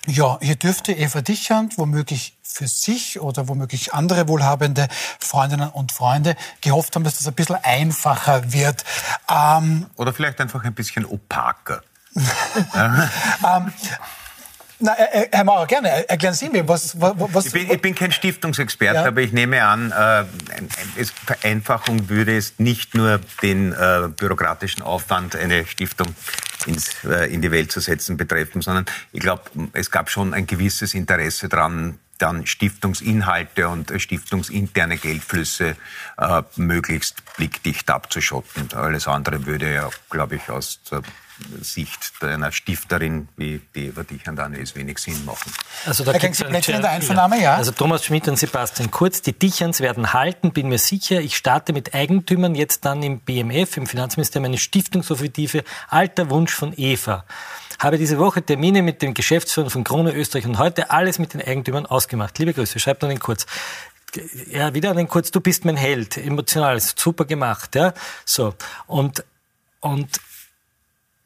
[0.06, 4.88] ja, hier dürfte Eva Dichand womöglich für sich oder womöglich andere wohlhabende
[5.20, 8.84] Freundinnen und Freunde gehofft haben, dass das ein bisschen einfacher wird.
[9.28, 11.82] Ähm, oder vielleicht einfach ein bisschen opaker.
[12.74, 13.72] ähm,
[14.80, 16.08] na, äh, äh, Herr Maurer, gerne.
[16.08, 16.98] Erklären Sie mir, was...
[17.00, 19.06] was ich, bin, ich bin kein Stiftungsexperte, ja.
[19.06, 20.24] aber ich nehme an, äh,
[21.00, 26.08] es, Vereinfachung würde es nicht nur den äh, bürokratischen Aufwand, eine Stiftung
[26.66, 30.46] ins, äh, in die Welt zu setzen, betreffen, sondern ich glaube, es gab schon ein
[30.46, 35.76] gewisses Interesse daran, dann Stiftungsinhalte und stiftungsinterne Geldflüsse
[36.18, 38.68] äh, möglichst blickdicht abzuschotten.
[38.74, 41.02] Alles andere würde ja, glaube ich, aus der
[41.62, 45.52] Sicht einer Stifterin wie die Eva Dichand ist wenig Sinn machen.
[45.86, 47.54] Also da gibt es in der Einvernahme, ja.
[47.54, 51.20] Also Thomas Schmidt und Sebastian Kurz, die Dichans werden halten, bin mir sicher.
[51.20, 55.64] Ich starte mit Eigentümern jetzt dann im BMF, im Finanzministerium, eine Stiftungsoffensive.
[55.88, 57.24] Alter Wunsch von Eva
[57.80, 61.42] habe diese Woche Termine mit dem Geschäftsführer von Krone Österreich und heute alles mit den
[61.42, 62.38] Eigentümern ausgemacht.
[62.38, 63.46] Liebe Grüße, schreibt dann den Kurz.
[64.50, 67.94] Ja, wieder an den Kurz, du bist mein Held, emotional, super gemacht, ja.
[68.24, 68.54] So.
[68.86, 69.24] Und,
[69.80, 70.20] und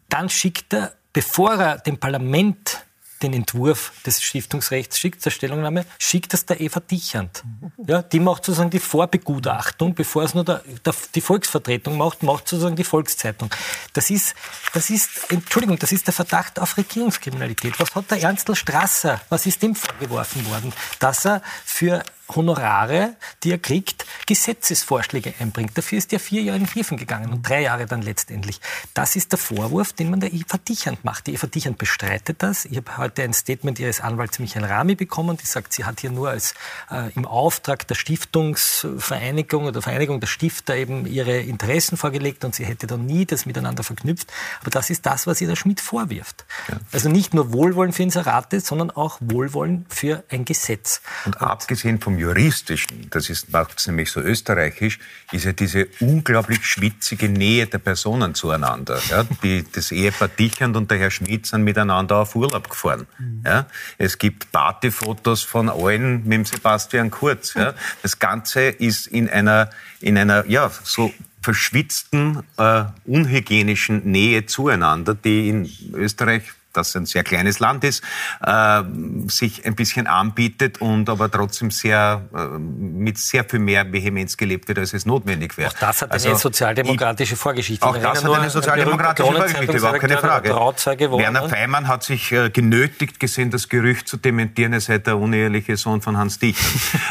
[0.09, 2.85] dann schickt er, bevor er dem Parlament
[3.23, 7.43] den Entwurf des Stiftungsrechts schickt, zur Stellungnahme, schickt das der Eva Dichand.
[7.87, 12.49] Ja, die macht sozusagen die Vorbegutachtung, bevor es nur der, der, die Volksvertretung macht, macht
[12.49, 13.51] sozusagen die Volkszeitung.
[13.93, 14.35] Das ist,
[14.73, 17.79] das ist, Entschuldigung, das ist der Verdacht auf Regierungskriminalität.
[17.79, 20.73] Was hat der Ernstl Strasser, was ist dem vorgeworfen worden?
[20.99, 25.77] Dass er für Honorare, die er kriegt, Gesetzesvorschläge einbringt.
[25.77, 28.61] Dafür ist er vier Jahre in Hilfen gegangen und drei Jahre dann letztendlich.
[28.95, 31.27] Das ist der Vorwurf, den man der Eva Dichand macht.
[31.27, 32.65] Die Eva Dichand bestreitet das.
[32.65, 36.11] Ich habe heute ein Statement ihres Anwalts Michael Rami bekommen, die sagt, sie hat hier
[36.11, 36.55] nur als
[36.91, 42.65] äh, im Auftrag der Stiftungsvereinigung oder Vereinigung der Stifter eben ihre Interessen vorgelegt und sie
[42.65, 44.33] hätte da nie das miteinander verknüpft.
[44.63, 46.47] Aber das ist das, was ihr der Schmidt vorwirft.
[46.69, 46.79] Ja.
[46.93, 51.03] Also nicht nur Wohlwollen für Inserate, sondern auch Wohlwollen für ein Gesetz.
[51.27, 54.99] Und, und abgesehen vom Juristischen, das ist, macht es nämlich so österreichisch,
[55.33, 59.01] ist ja diese unglaublich schwitzige Nähe der Personen zueinander.
[59.11, 59.25] Ja?
[59.43, 63.07] Die, das Ehepaar Dichand und der Herr Schmidt sind miteinander auf Urlaub gefahren.
[63.19, 63.43] Mhm.
[63.45, 63.67] Ja?
[63.99, 67.55] Es gibt Partyfotos von allen mit dem Sebastian Kurz.
[67.55, 67.75] Ja?
[68.03, 75.51] Das Ganze ist in einer, in einer ja, so verschwitzten, äh, unhygienischen Nähe zueinander, die
[75.51, 76.45] in Österreich
[76.77, 78.03] das ein sehr kleines Land ist,
[78.43, 78.83] äh,
[79.29, 84.69] sich ein bisschen anbietet und aber trotzdem sehr äh, mit sehr viel mehr Vehemenz gelebt
[84.69, 85.71] wird, als es notwendig wäre.
[85.71, 87.87] Auch das hat also, eine sozialdemokratische Vorgeschichte.
[87.87, 90.55] Auch das hat eine sozialdemokratische Vorgeschichte, überhaupt keine Frage.
[90.55, 95.77] Werner Feimann hat sich äh, genötigt gesehen, das Gerücht zu dementieren, er sei der uneheliche
[95.77, 96.65] Sohn von Hans Dichter.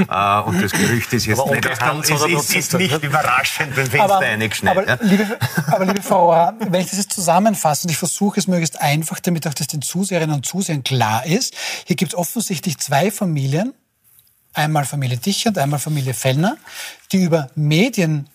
[0.46, 4.78] äh, und das Gerücht ist jetzt nicht, ist, ist, ist nicht überraschend, wenn Fenster eingeschneit.
[4.78, 8.48] Aber, aber, liebe, aber liebe Frau, wenn ich das jetzt zusammenfasse und ich versuche es
[8.48, 11.54] möglichst einfach, damit auch auch das den Zuseherinnen und Zusehern klar ist.
[11.86, 13.74] Hier gibt es offensichtlich zwei Familien,
[14.54, 16.58] einmal Familie Dichert, einmal Familie Fellner,
[17.12, 18.30] die über Medien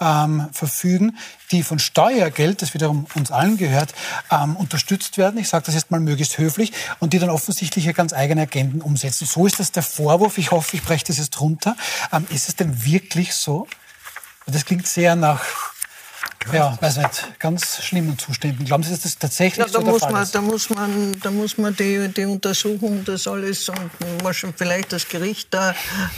[0.00, 1.16] ähm, verfügen,
[1.52, 3.94] die von Steuergeld, das wiederum uns allen gehört,
[4.30, 5.38] ähm, unterstützt werden.
[5.38, 8.82] Ich sage das jetzt mal möglichst höflich und die dann offensichtlich hier ganz eigene Agenden
[8.82, 9.26] umsetzen.
[9.26, 10.36] So ist das der Vorwurf.
[10.38, 11.76] Ich hoffe, ich breche das jetzt runter.
[12.12, 13.68] Ähm, ist es denn wirklich so?
[14.46, 15.73] Das klingt sehr nach
[16.52, 18.64] ja, weiß nicht, ganz schlimmen Zuständen.
[18.64, 20.34] Glauben Sie, dass das tatsächlich ja, da so muss der man, ist?
[20.34, 25.08] Da muss man, da muss man die, die Untersuchung, das alles und muss vielleicht das
[25.08, 25.74] Gericht da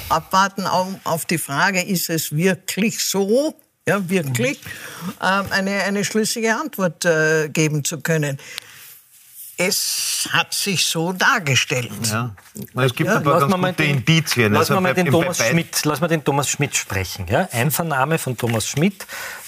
[0.08, 3.54] abwarten auf, auf die Frage, ist es wirklich so?
[3.88, 5.12] Ja, wirklich, mhm.
[5.22, 8.38] ähm, eine, eine schlüssige Antwort äh, geben zu können
[9.58, 11.90] es hat sich so dargestellt.
[12.04, 12.34] Ja.
[12.74, 14.52] Es gibt ja, aber ganz gute den, Indizien.
[14.52, 17.26] Lass also mal den Thomas Schmidt, lass mal den Thomas Schmidt sprechen.
[17.28, 17.48] Ja?
[17.52, 19.06] Einvernahme von Thomas Schmidt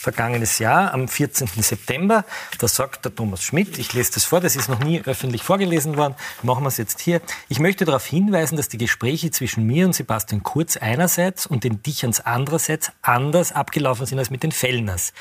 [0.08, 1.48] vergangenes Jahr am 14.
[1.60, 2.24] September.
[2.58, 5.98] Da sagt der Thomas Schmidt, ich lese das vor, das ist noch nie öffentlich vorgelesen
[5.98, 7.20] worden, machen wir es jetzt hier.
[7.50, 11.82] Ich möchte darauf hinweisen, dass die Gespräche zwischen mir und Sebastian Kurz einerseits und den
[11.82, 15.12] Dicherns andererseits anders abgelaufen sind als mit den Fellners.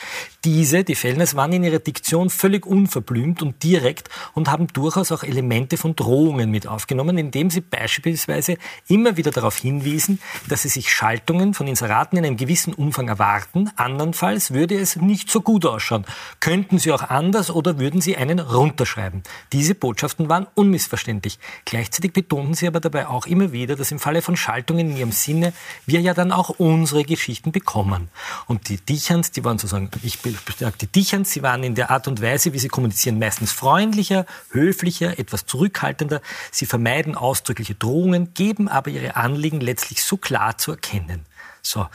[0.46, 5.24] Diese, die Fellners, waren in ihrer Diktion völlig unverblümt und direkt und haben durchaus auch
[5.24, 8.56] Elemente von Drohungen mit aufgenommen, indem sie beispielsweise
[8.88, 13.70] immer wieder darauf hinwiesen, dass sie sich Schaltungen von Inseraten in einem gewissen Umfang erwarten.
[13.76, 16.06] Andernfalls würde es nicht so gut ausschauen.
[16.40, 19.24] Könnten sie auch anders oder würden sie einen runterschreiben.
[19.54, 21.40] Diese Botschaften waren unmissverständlich.
[21.66, 25.12] Gleichzeitig betonten sie aber dabei auch immer wieder, dass im Falle von Schaltungen in ihrem
[25.12, 25.54] Sinne
[25.86, 28.10] wir ja dann auch unsere Geschichten bekommen.
[28.46, 32.08] Und die Dichans, die waren sozusagen, ich bestärke die Dichans, sie waren in der Art
[32.08, 36.22] und Weise, wie sie kommunizieren, meistens freundlicher, höflicher, etwas zurückhaltender.
[36.52, 41.26] Sie vermeiden ausdrückliche Drohungen, geben aber ihre Anliegen letztlich so klar zu erkennen.
[41.62, 41.88] So,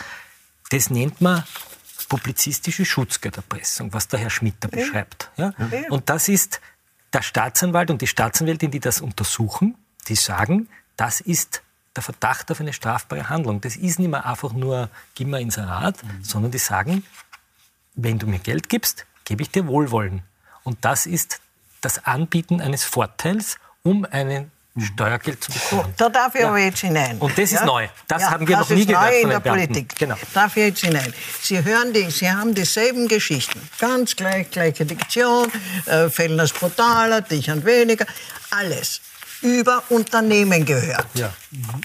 [0.71, 1.45] das nennt man
[2.13, 5.31] publizistische Schutzgelderpressung, was der Herr Schmidt da beschreibt.
[5.39, 5.55] Ja?
[5.89, 6.61] Und das ist
[7.15, 11.63] der Staatsanwalt und die Staatsanwältin, die das untersuchen, die sagen, das ist
[11.97, 13.63] der Verdacht auf eine strafbare Handlung.
[13.63, 16.23] Das ist nicht mehr einfach nur, gib mir Inserat, mhm.
[16.23, 17.03] sondern die sagen,
[17.95, 20.21] wenn du mir Geld gibst, gebe ich dir Wohlwollen.
[20.65, 21.41] Und das ist
[21.81, 24.51] das Anbieten eines Vorteils, um einen.
[24.81, 25.93] Steuergeld zu bekommen.
[25.97, 26.49] Da darf ich ja.
[26.49, 27.19] aber jetzt hinein.
[27.19, 27.65] Und das ist ja?
[27.67, 27.89] neu.
[28.09, 29.95] Das ja, haben wir noch nie gehört neu in der Politik.
[29.99, 30.17] Genau.
[30.33, 31.13] Darf ich jetzt hinein.
[31.43, 33.61] Sie hören die, Sie haben dieselben Geschichten.
[33.79, 35.51] Ganz gleich, gleiche Diktion,
[35.87, 38.07] äh, Fellners brutaler, Dichern weniger.
[38.51, 39.03] Alles.
[39.43, 41.07] Über Unternehmen gehört.
[41.15, 41.33] Ja.
[41.51, 41.83] Mhm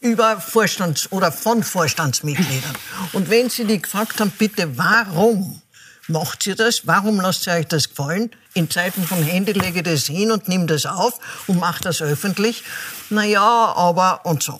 [0.00, 2.76] über Vorstands- oder von Vorstandsmitgliedern.
[3.12, 5.60] Und wenn Sie die gefragt haben, bitte, warum
[6.06, 6.86] macht ihr das?
[6.86, 8.30] Warum lasst ihr euch das gefallen?
[8.58, 12.64] In Zeiten von Handy lege das hin und nimm das auf und mach das öffentlich.
[13.08, 14.58] Naja, aber und so.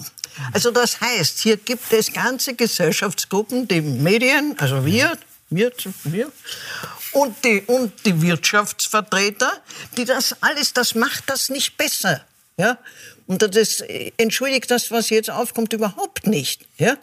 [0.52, 5.18] Also das heißt, hier gibt es ganze Gesellschaftsgruppen, die Medien, also wir,
[5.50, 5.72] wir,
[6.04, 6.30] wir
[7.11, 9.50] und die, und die Wirtschaftsvertreter,
[9.96, 12.24] die das alles, das macht das nicht besser.
[12.56, 12.78] Ja?
[13.26, 13.82] Und das
[14.16, 16.66] entschuldigt das, was jetzt aufkommt, überhaupt nicht.
[16.78, 16.96] Ja?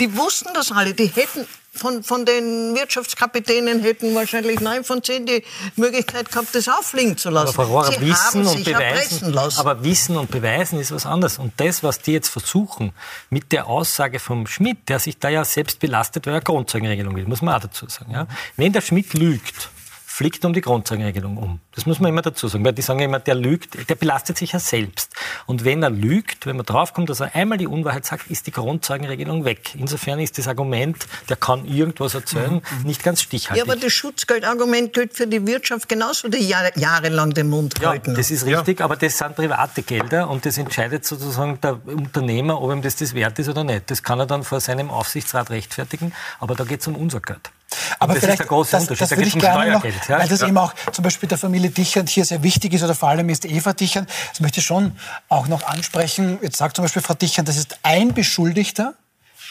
[0.00, 5.24] Die wussten das alle, die hätten von, von den Wirtschaftskapitänen hätten wahrscheinlich neun von zehn
[5.24, 5.44] die
[5.76, 7.54] Möglichkeit gehabt, das auffliegen zu lassen.
[7.54, 11.38] Aber, Frau Sie wissen und beweisen, aber Wissen und Beweisen ist was anderes.
[11.38, 12.92] Und das, was die jetzt versuchen,
[13.30, 17.26] mit der Aussage vom Schmidt, der sich da ja selbst belastet, weil er Grundzeugenregelung will,
[17.26, 18.12] muss man auch dazu sagen.
[18.12, 18.26] Ja?
[18.56, 19.70] Wenn der Schmidt lügt,
[20.12, 21.60] fliegt um die Grundzeugenregelung um.
[21.72, 24.52] Das muss man immer dazu sagen, weil die sagen immer, der lügt, der belastet sich
[24.52, 25.14] ja selbst.
[25.46, 28.50] Und wenn er lügt, wenn man draufkommt, dass er einmal die Unwahrheit sagt, ist die
[28.50, 29.70] Grundzeugenregelung weg.
[29.78, 32.86] Insofern ist das Argument, der kann irgendwas erzählen, mhm.
[32.86, 33.64] nicht ganz stichhaltig.
[33.64, 37.90] Ja, aber das Schutzgeldargument gilt für die Wirtschaft genauso, die Jahre, jahrelang den Mund ja,
[37.90, 38.16] halten.
[38.16, 38.84] Das ist richtig, ja.
[38.86, 43.14] aber das sind private Gelder und das entscheidet sozusagen der Unternehmer, ob ihm das das
[43.14, 43.88] wert ist oder nicht.
[43.90, 47.52] Das kann er dann vor seinem Aufsichtsrat rechtfertigen, aber da geht es um unser Geld.
[47.98, 49.02] Aber das vielleicht, ist der große das, Unterschied.
[49.02, 50.18] Das, das würde ich gerne noch, ja?
[50.18, 50.48] weil das ja.
[50.48, 53.44] eben auch zum Beispiel der Familie Dichand hier sehr wichtig ist oder vor allem ist
[53.44, 54.08] Eva Dichand.
[54.30, 54.92] Das möchte ich schon
[55.28, 56.38] auch noch ansprechen.
[56.42, 58.94] Jetzt sagt zum Beispiel Frau Dichand, das ist ein Beschuldigter,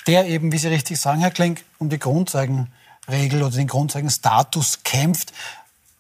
[0.08, 5.32] der eben, wie Sie richtig sagen, Herr Klenk, um die Grundzeugenregel oder den Grundzeugenstatus kämpft.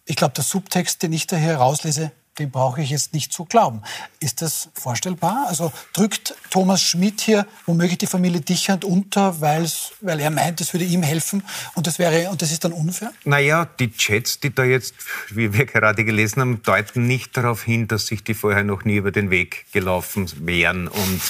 [0.05, 3.45] Ich glaube, der Subtext, den ich da hier herauslese, dem brauche ich jetzt nicht zu
[3.45, 3.82] glauben.
[4.19, 5.45] Ist das vorstellbar?
[5.47, 9.69] Also drückt Thomas Schmidt hier womöglich die Familie Dichand unter, weil
[10.02, 11.43] er meint, es würde ihm helfen
[11.75, 13.12] und das, wäre, und das ist dann unfair?
[13.25, 14.95] Naja, die Chats, die da jetzt,
[15.30, 18.95] wie wir gerade gelesen haben, deuten nicht darauf hin, dass sich die vorher noch nie
[18.95, 21.21] über den Weg gelaufen wären und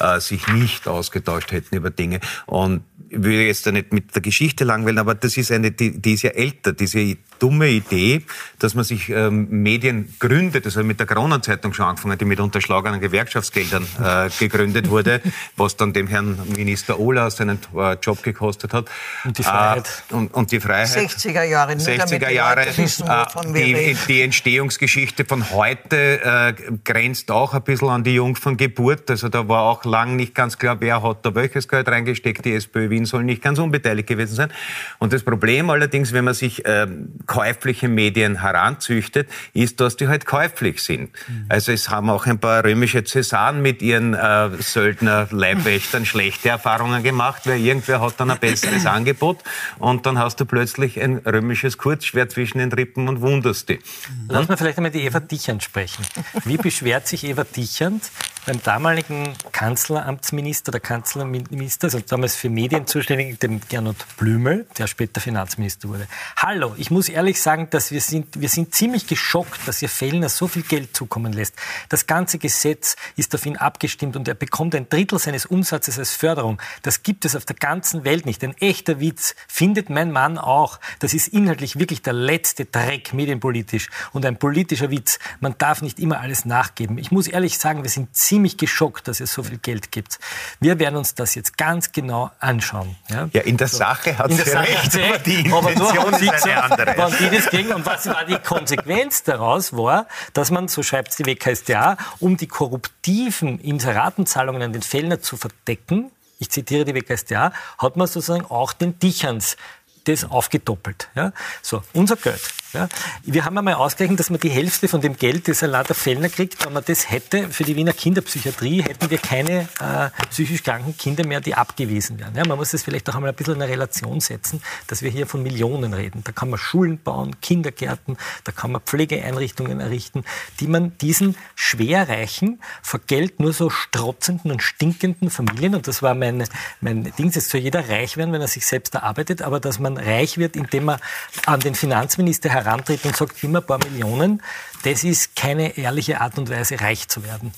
[0.00, 2.20] äh, sich nicht ausgetauscht hätten über Dinge.
[2.46, 6.00] Und ich will jetzt da nicht mit der Geschichte langweilen, aber das ist eine, die,
[6.00, 8.22] die ist ja älter, diese dumme Idee,
[8.58, 12.38] dass man sich ähm, Medien gründet, das hat mit der Kronenzeitung schon angefangen, die mit
[12.38, 15.20] unterschlagenen Gewerkschaftsgeldern äh, gegründet wurde,
[15.56, 18.88] was dann dem Herrn Minister Ola seinen äh, Job gekostet hat.
[19.24, 20.04] Und die Freiheit.
[20.10, 20.88] Äh, und, und, die Freiheit.
[20.88, 21.72] 60er Jahre.
[21.72, 22.66] 60er Jahre.
[22.76, 26.52] Wissen, äh, die, die, Entstehungsgeschichte von heute äh,
[26.84, 29.10] grenzt auch ein bisschen an die Jungferngeburt.
[29.10, 32.44] Also da war auch lang nicht ganz klar, wer hat da welches Geld reingesteckt.
[32.44, 34.52] Die SPÖ Wien soll nicht ganz unbeteiligt gewesen sein.
[34.98, 40.26] Und das Problem allerdings, wenn man sich ähm, käufliche Medien heranzüchtet, ist, dass die halt
[40.26, 41.10] käuflich sind.
[41.28, 41.46] Mhm.
[41.48, 47.42] Also es haben auch ein paar römische Cäsaren mit ihren äh, Söldner-Leibwächtern schlechte Erfahrungen gemacht,
[47.46, 49.38] weil irgendwer hat dann ein besseres Angebot
[49.78, 53.80] und dann hast du plötzlich ein römisches Kurzschwert zwischen den Rippen und wunderst dich.
[54.28, 56.04] Lass mal vielleicht einmal die Eva Dichand sprechen.
[56.44, 58.10] Wie beschwert sich Eva Dichand,
[58.46, 65.20] beim damaligen Kanzleramtsminister, der Kanzlerminister, also damals für Medien zuständig, dem Gernot Blümel, der später
[65.20, 66.06] Finanzminister wurde.
[66.36, 70.28] Hallo, ich muss ehrlich sagen, dass wir sind, wir sind ziemlich geschockt, dass ihr Fellner
[70.28, 71.54] so viel Geld zukommen lässt.
[71.88, 76.14] Das ganze Gesetz ist auf ihn abgestimmt und er bekommt ein Drittel seines Umsatzes als
[76.14, 76.60] Förderung.
[76.82, 78.42] Das gibt es auf der ganzen Welt nicht.
[78.42, 80.80] Ein echter Witz findet mein Mann auch.
[80.98, 85.18] Das ist inhaltlich wirklich der letzte Dreck medienpolitisch und ein politischer Witz.
[85.40, 86.96] Man darf nicht immer alles nachgeben.
[86.96, 90.18] Ich muss ehrlich sagen, wir sind ziemlich geschockt, dass es so viel Geld gibt.
[90.60, 92.96] Wir werden uns das jetzt ganz genau anschauen.
[93.08, 93.78] Ja, ja in der so.
[93.78, 96.94] Sache hat sie recht, aber die Intention ist eine andere.
[96.96, 97.72] Wann die das kriegen.
[97.72, 99.72] Und was war die Konsequenz daraus?
[99.72, 105.36] War, dass man, so schreibt die WKStA, um die korruptiven Inseratenzahlungen an den Fellner zu
[105.36, 109.58] verdecken, ich zitiere die WKStA, hat man sozusagen auch den Dicherns
[110.04, 111.08] das aufgedoppelt.
[111.14, 111.32] Ja?
[111.62, 112.40] So, unser Geld.
[112.72, 112.88] Ja?
[113.24, 116.28] Wir haben einmal ausgerechnet, dass man die Hälfte von dem Geld, das ein Lader Fellner
[116.28, 120.96] kriegt, wenn man das hätte, für die Wiener Kinderpsychiatrie, hätten wir keine äh, psychisch kranken
[120.96, 122.34] Kinder mehr, die abgewiesen werden.
[122.36, 122.46] Ja?
[122.46, 125.26] Man muss das vielleicht auch einmal ein bisschen in eine Relation setzen, dass wir hier
[125.26, 126.22] von Millionen reden.
[126.24, 130.24] Da kann man Schulen bauen, Kindergärten, da kann man Pflegeeinrichtungen errichten,
[130.60, 136.14] die man diesen schwerreichen, vor Geld nur so strotzenden und stinkenden Familien, und das war
[136.14, 136.44] mein,
[136.80, 139.89] mein Ding, es soll jeder reich werden, wenn er sich selbst erarbeitet, aber dass man
[139.96, 141.00] reich wird, indem man
[141.46, 144.42] an den Finanzminister herantritt und sagt, immer ein paar Millionen,
[144.84, 147.52] das ist keine ehrliche Art und Weise, reich zu werden.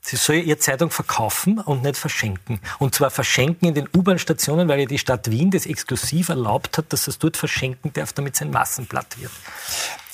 [0.00, 2.60] Sie soll ihre Zeitung verkaufen und nicht verschenken.
[2.78, 6.92] Und zwar verschenken in den U-Bahn-Stationen, weil ja die Stadt Wien das exklusiv erlaubt hat,
[6.92, 9.32] dass es dort verschenken darf, damit es ein Massenblatt wird.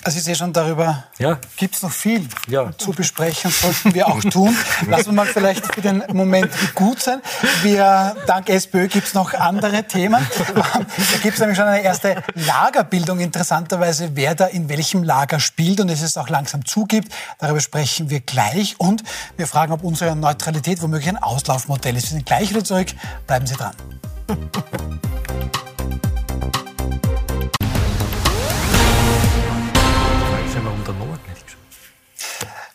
[0.05, 1.38] Also ich sehe schon, darüber ja.
[1.57, 2.77] gibt es noch viel ja.
[2.77, 4.57] zu besprechen, sollten wir auch tun.
[4.88, 7.21] Lassen wir mal vielleicht für den Moment gut sein.
[7.62, 10.27] Wir, dank SPÖ gibt es noch andere Themen.
[10.55, 15.81] Da gibt es nämlich schon eine erste Lagerbildung, interessanterweise, wer da in welchem Lager spielt
[15.81, 17.12] und es es auch langsam zugibt.
[17.38, 19.05] Darüber sprechen wir gleich und
[19.37, 22.05] wir fragen, ob unsere Neutralität womöglich ein Auslaufmodell ist.
[22.11, 22.88] Wir sind gleich wieder zurück.
[23.27, 23.75] Bleiben Sie dran.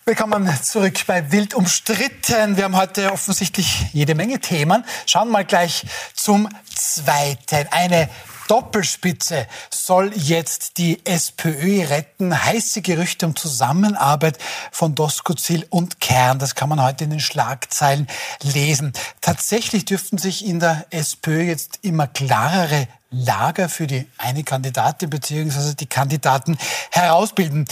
[0.07, 2.55] Willkommen zurück bei Wild umstritten.
[2.55, 4.85] Wir haben heute offensichtlich jede Menge Themen.
[5.05, 7.67] Schauen mal gleich zum zweiten.
[7.71, 8.07] Eine
[8.47, 12.41] Doppelspitze soll jetzt die SPÖ retten.
[12.45, 14.37] Heiße Gerüchte um Zusammenarbeit
[14.71, 16.39] von Doskozil und Kern.
[16.39, 18.07] Das kann man heute in den Schlagzeilen
[18.41, 18.93] lesen.
[19.19, 25.75] Tatsächlich dürften sich in der SPÖ jetzt immer klarere Lager für die eine Kandidatin bzw.
[25.75, 26.57] die Kandidaten
[26.91, 27.65] herausbilden.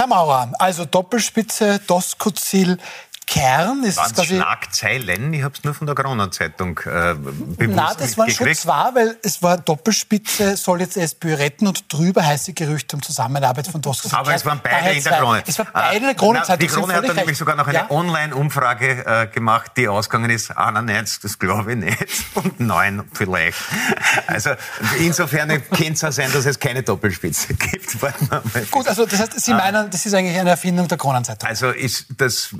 [0.00, 2.78] Herr Maurer, also Doppelspitze, Doskozil,
[3.28, 4.36] Kern ist Waren's quasi...
[4.36, 5.34] Schlagzeilen?
[5.34, 9.18] Ich habe es nur von der Kronenzeitung äh, bewusst Nein, das waren schon zwei, weil
[9.22, 14.16] es war Doppelspitze, soll jetzt SPÖ retten und drüber heiße Gerüchte um Zusammenarbeit von Doskozil.
[14.16, 15.42] Aber es waren beide in der Krone.
[15.46, 16.58] Es waren beide in der Kronenzeitung.
[16.58, 17.90] Die Krone hat dann nämlich sogar noch eine ja?
[17.90, 23.58] Online-Umfrage äh, gemacht, die ausgegangen ist, 91, das glaube ich nicht, und 9 vielleicht.
[24.26, 24.50] Also
[25.00, 28.00] insofern könnte es auch sein, dass es keine Doppelspitze gibt.
[28.70, 31.46] Gut, also das heißt, Sie meinen, das ist eigentlich eine Erfindung der Kronenzeitung?
[31.46, 32.54] Also ist das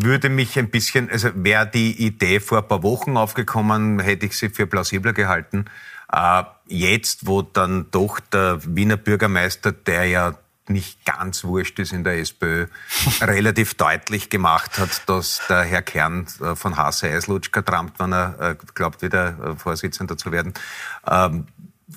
[0.00, 4.36] würde mich ein bisschen, also wäre die Idee vor ein paar Wochen aufgekommen, hätte ich
[4.36, 5.66] sie für plausibler gehalten.
[6.12, 10.34] Äh, jetzt, wo dann doch der Wiener Bürgermeister, der ja
[10.68, 12.66] nicht ganz wurscht ist in der SPÖ,
[13.20, 18.36] relativ deutlich gemacht hat, dass der Herr Kern äh, von Hase Eislutschka trampt, wenn er
[18.40, 20.54] äh, glaubt, wieder Vorsitzender zu werden.
[21.10, 21.46] Ähm,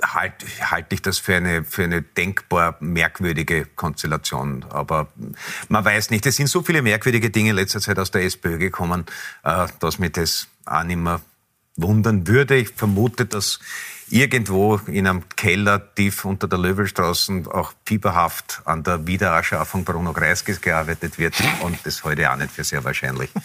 [0.03, 4.65] halte halt ich das für eine, für eine denkbar merkwürdige Konstellation.
[4.69, 5.07] Aber
[5.69, 8.57] man weiß nicht, es sind so viele merkwürdige Dinge in letzter Zeit aus der SPÖ
[8.57, 9.05] gekommen,
[9.43, 11.21] äh, dass mich das auch nicht mehr
[11.75, 12.55] wundern würde.
[12.55, 13.59] Ich vermute, dass
[14.09, 20.61] irgendwo in einem Keller tief unter der Löwelstraße auch fieberhaft an der Wiederanschaffung Bruno Kreiskis
[20.61, 21.33] gearbeitet wird.
[21.61, 23.29] Und das ich auch nicht für sehr wahrscheinlich.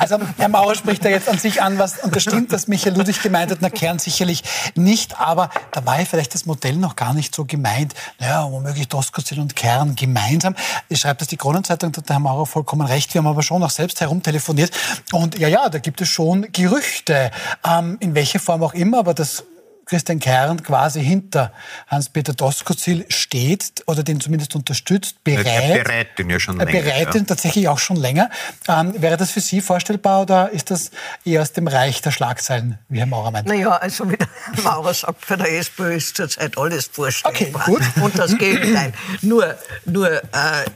[0.00, 2.96] Also Herr Maurer spricht da jetzt an sich an, was, und das stimmt, dass Michael
[2.96, 4.42] Ludwig gemeint hat, na Kern sicherlich
[4.74, 7.94] nicht, aber da war ja vielleicht das Modell noch gar nicht so gemeint.
[8.18, 10.56] Naja, womöglich Doskozil und Kern gemeinsam.
[10.88, 13.14] Ich schreibe das die Kronenzeitung, da hat Herr Maurer vollkommen recht.
[13.14, 14.72] Wir haben aber schon auch selbst herumtelefoniert.
[15.12, 17.30] Und ja, ja, da gibt es schon Gerüchte,
[17.64, 19.44] ähm, in welcher Form auch immer, aber das
[19.86, 21.52] Christian Kern quasi hinter
[21.88, 25.46] Hans-Peter Doskozil steht oder den zumindest unterstützt, bereit.
[25.46, 26.72] Er bereit den ja schon länger.
[26.72, 28.30] Bereit den tatsächlich auch schon länger.
[28.68, 30.90] Ähm, wäre das für Sie vorstellbar oder ist das
[31.24, 33.46] eher aus dem Reich der Schlagzeilen, wie Herr Maurer meint?
[33.46, 37.34] Naja, also wie der Herr Maurer sagt, für der SPÖ ist zurzeit alles vorstellbar.
[37.34, 37.82] Okay, gut.
[38.02, 38.92] Und das Gegenteil.
[39.20, 40.20] nur, nur äh,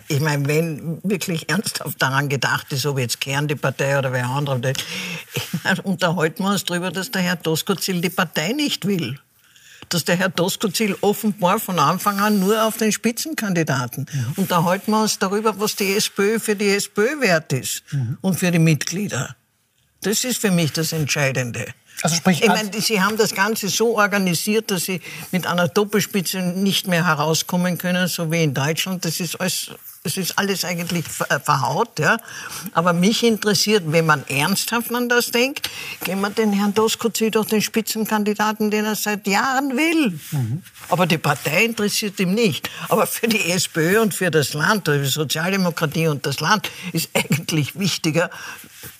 [0.08, 4.26] ich meine, wenn wirklich ernsthaft daran gedacht ist, ob jetzt Kern die Partei oder wer
[4.26, 4.72] andere,
[5.34, 9.18] ich meine, unterhalten wir uns darüber, dass der Herr Doskozil die Partei nicht will will.
[9.90, 14.06] dass der Herr Doskozil offenbar von Anfang an nur auf den Spitzenkandidaten.
[14.12, 14.32] Mhm.
[14.36, 18.18] Und da halten wir uns darüber, was die SPÖ für die SPÖ wert ist mhm.
[18.20, 19.34] und für die Mitglieder.
[20.02, 21.66] Das ist für mich das Entscheidende.
[22.02, 25.00] Also sprich, ich meine, Sie haben das Ganze so organisiert, dass Sie
[25.32, 29.04] mit einer Doppelspitze nicht mehr herauskommen können, so wie in Deutschland.
[29.04, 29.70] Das ist alles
[30.08, 31.98] das ist alles eigentlich äh, verhaut.
[31.98, 32.16] Ja.
[32.72, 35.68] Aber mich interessiert, wenn man ernsthaft an das denkt,
[36.02, 40.18] gehen wir den Herrn Doskozil doch den Spitzenkandidaten, den er seit Jahren will.
[40.30, 40.62] Mhm.
[40.88, 42.70] Aber die Partei interessiert ihm nicht.
[42.88, 47.10] Aber für die SPÖ und für das Land, für die Sozialdemokratie und das Land ist
[47.14, 48.30] eigentlich wichtiger,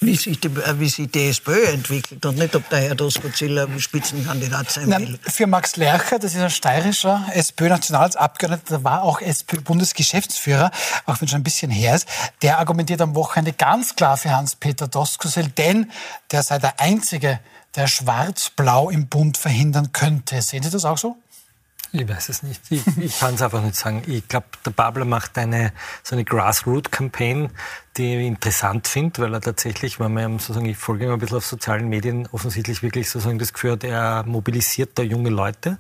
[0.01, 3.69] wie sich die, äh, wie sich die SPÖ entwickelt und nicht, ob der Herr Doskozil
[3.79, 5.19] Spitzenkandidat sein will.
[5.23, 10.71] für Max Lercher, das ist ein steirischer SPÖ-Nationalratsabgeordneter, der war auch SPÖ-Bundesgeschäftsführer,
[11.07, 12.09] auch wenn schon ein bisschen her ist,
[12.43, 15.91] der argumentiert am Wochenende ganz klar für Hans-Peter Doskozil, denn
[16.31, 17.41] der sei der Einzige,
[17.77, 20.43] der Schwarz-Blau im Bund verhindern könnte.
[20.43, 21.17] Sehen Sie das auch so?
[21.93, 22.61] Ich weiß es nicht.
[22.71, 24.03] Ich, ich kann es einfach nicht sagen.
[24.07, 25.73] Ich glaube, der Babler macht eine,
[26.03, 27.49] so eine Grassroot-Campaign,
[27.97, 31.39] die ich interessant finde, weil er tatsächlich, wenn man sozusagen, ich folge ihm ein bisschen
[31.39, 35.77] auf sozialen Medien, offensichtlich wirklich sozusagen das Gefühl hat, er mobilisiert da junge Leute mhm.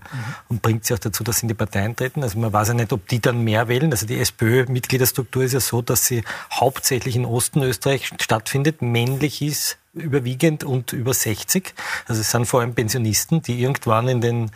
[0.49, 2.23] und bringt sie auch dazu, dass sie in die Partei eintreten.
[2.23, 3.91] Also man weiß ja nicht, ob die dann mehr wählen.
[3.91, 9.79] Also die SPÖ-Mitgliederstruktur ist ja so, dass sie hauptsächlich in Osten Österreich stattfindet, männlich ist,
[10.01, 11.74] überwiegend und über 60.
[12.07, 14.51] Also es sind vor allem Pensionisten, die irgendwann in den,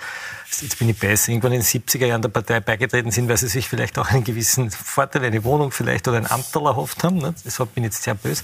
[0.60, 3.48] jetzt bin ich besser, irgendwann in den 70er Jahren der Partei beigetreten sind, weil sie
[3.48, 7.18] sich vielleicht auch einen gewissen Vorteil, eine Wohnung vielleicht oder ein Amtel erhofft haben.
[7.18, 7.34] Ne?
[7.44, 8.42] Deshalb bin ich jetzt sehr böse.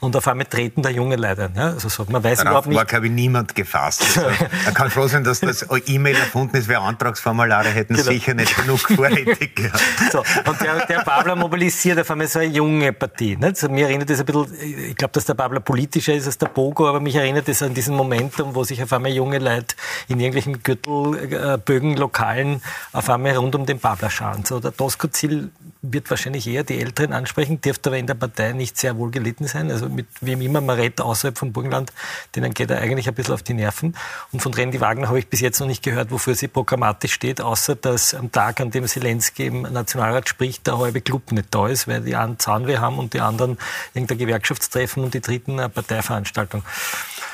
[0.00, 1.50] Und auf einmal treten da junge Leute.
[1.54, 1.64] Ne?
[1.64, 2.76] Also so, man weiß Darauf überhaupt nicht.
[2.76, 4.02] war, glaube ich, niemand gefasst.
[4.18, 4.30] Also,
[4.64, 8.08] man kann froh sein, dass das E-Mail erfunden ist, weil Antragsformulare hätten genau.
[8.08, 9.82] sicher nicht genug vorrätig gehabt.
[10.10, 13.36] So, und der, der Babler mobilisiert auf einmal so eine junge Partie.
[13.36, 13.48] Ne?
[13.48, 14.46] Also mir erinnert das ein bisschen,
[14.90, 17.74] ich glaube, dass der Babler politischer ist als der Bogo, aber mich erinnert es an
[17.74, 19.76] diesen Momentum, wo sich auf einmal junge Leute
[20.08, 22.62] in irgendwelchen Gürtelbögen, Lokalen
[22.92, 24.44] auf einmal rund um den Babler scharen.
[24.44, 25.50] So, der Tosco-Ziel
[25.92, 29.46] wird wahrscheinlich eher die Älteren ansprechen, dürfte aber in der Partei nicht sehr wohl gelitten
[29.46, 29.70] sein.
[29.70, 31.92] Also mit wem immer man redet außerhalb vom Burgenland,
[32.34, 33.96] denen geht er eigentlich ein bisschen auf die Nerven.
[34.32, 37.40] Und von Randy Wagner habe ich bis jetzt noch nicht gehört, wofür sie programmatisch steht,
[37.40, 41.68] außer dass am Tag, an dem Zelensky im Nationalrat spricht, der halbe Club nicht da
[41.68, 43.58] ist, weil die einen Zahnweh haben und die anderen
[43.94, 46.62] irgendein Gewerkschaftstreffen und die dritten eine Parteiveranstaltung.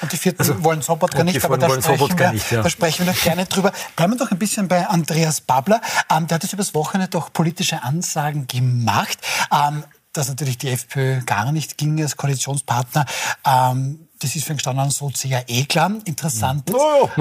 [0.04, 2.62] Und die vierten also, wollen Sobotka nicht, aber da sprechen, wir, nicht, ja.
[2.62, 3.72] da sprechen wir noch gerne drüber.
[3.96, 5.80] Bleiben wir doch ein bisschen bei Andreas Babler.
[6.10, 9.18] Ähm, der hat jetzt übers Wochenende doch politische Ansagen gemacht.
[9.50, 9.82] Ähm,
[10.12, 13.06] dass natürlich die FPÖ gar nicht ging als Koalitionspartner.
[13.46, 15.92] Ähm, das ist für den Gestandenen so sehr eh klar.
[16.04, 16.70] Interessant.
[16.72, 17.08] Oh.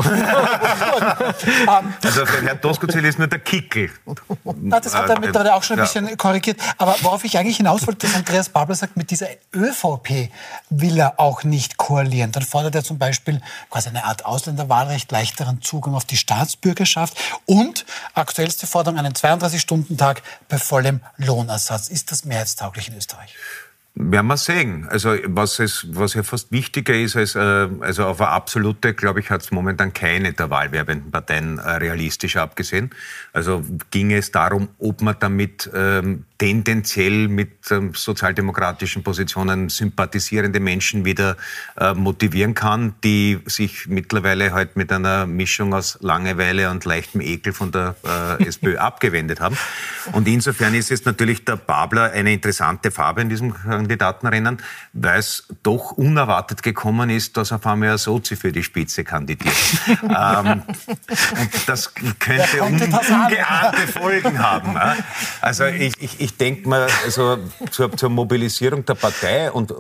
[1.44, 3.90] Ähm, also für Herrn Doskozil ist nur der Kickel.
[4.62, 6.60] Na, das hat er, mit, hat er auch schon ein bisschen korrigiert.
[6.78, 10.30] Aber worauf ich eigentlich hinaus wollte, dass Andreas Babler sagt, mit dieser ÖVP
[10.70, 12.32] will er auch nicht koalieren.
[12.32, 17.86] Dann fordert er zum Beispiel quasi eine Art Ausländerwahlrecht, leichteren Zugang auf die Staatsbürgerschaft und
[18.14, 21.88] aktuellste Forderung einen 32-Stunden-Tag bei vollem Lohnersatz.
[21.88, 23.34] Ist das mehrheitstauglich in Österreich?
[23.96, 24.88] Werden wir sehen.
[24.90, 29.20] Also was, es, was ja fast wichtiger ist, als, äh, also auf eine absolute, glaube
[29.20, 32.90] ich, hat es momentan keine der wahlwerbenden Parteien äh, realistisch abgesehen.
[33.34, 41.06] Also ging es darum, ob man damit ähm, tendenziell mit ähm, sozialdemokratischen Positionen sympathisierende Menschen
[41.06, 41.38] wieder
[41.78, 47.54] äh, motivieren kann, die sich mittlerweile halt mit einer Mischung aus Langeweile und leichtem Ekel
[47.54, 49.58] von der äh, SPÖ abgewendet haben.
[50.12, 54.58] Und insofern ist es natürlich der Babler eine interessante Farbe in diesem Kandidatenrennen,
[54.92, 59.56] weil es doch unerwartet gekommen ist, dass auf einmal ein Sozi für die Spitze kandidiert.
[60.04, 64.78] ähm, und das könnte ungeahnte Bin haben.
[65.40, 67.38] Also ich, ich, ich denke mal, also
[67.72, 69.74] zur, zur, Mobilisierung der Partei und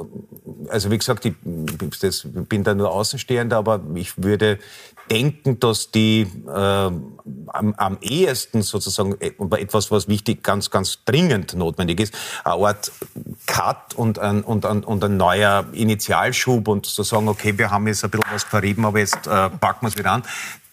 [0.69, 1.33] also wie gesagt, ich
[2.01, 4.59] das, bin da nur Außenstehender, aber ich würde
[5.09, 11.55] denken, dass die äh, am, am ehesten sozusagen äh, etwas, was wichtig, ganz, ganz dringend
[11.55, 12.91] notwendig ist, eine Art
[13.45, 17.87] Cut und ein, und, ein, und ein neuer Initialschub und zu sagen, okay, wir haben
[17.87, 20.23] jetzt ein bisschen was verrieben, aber jetzt äh, packen wir es wieder an.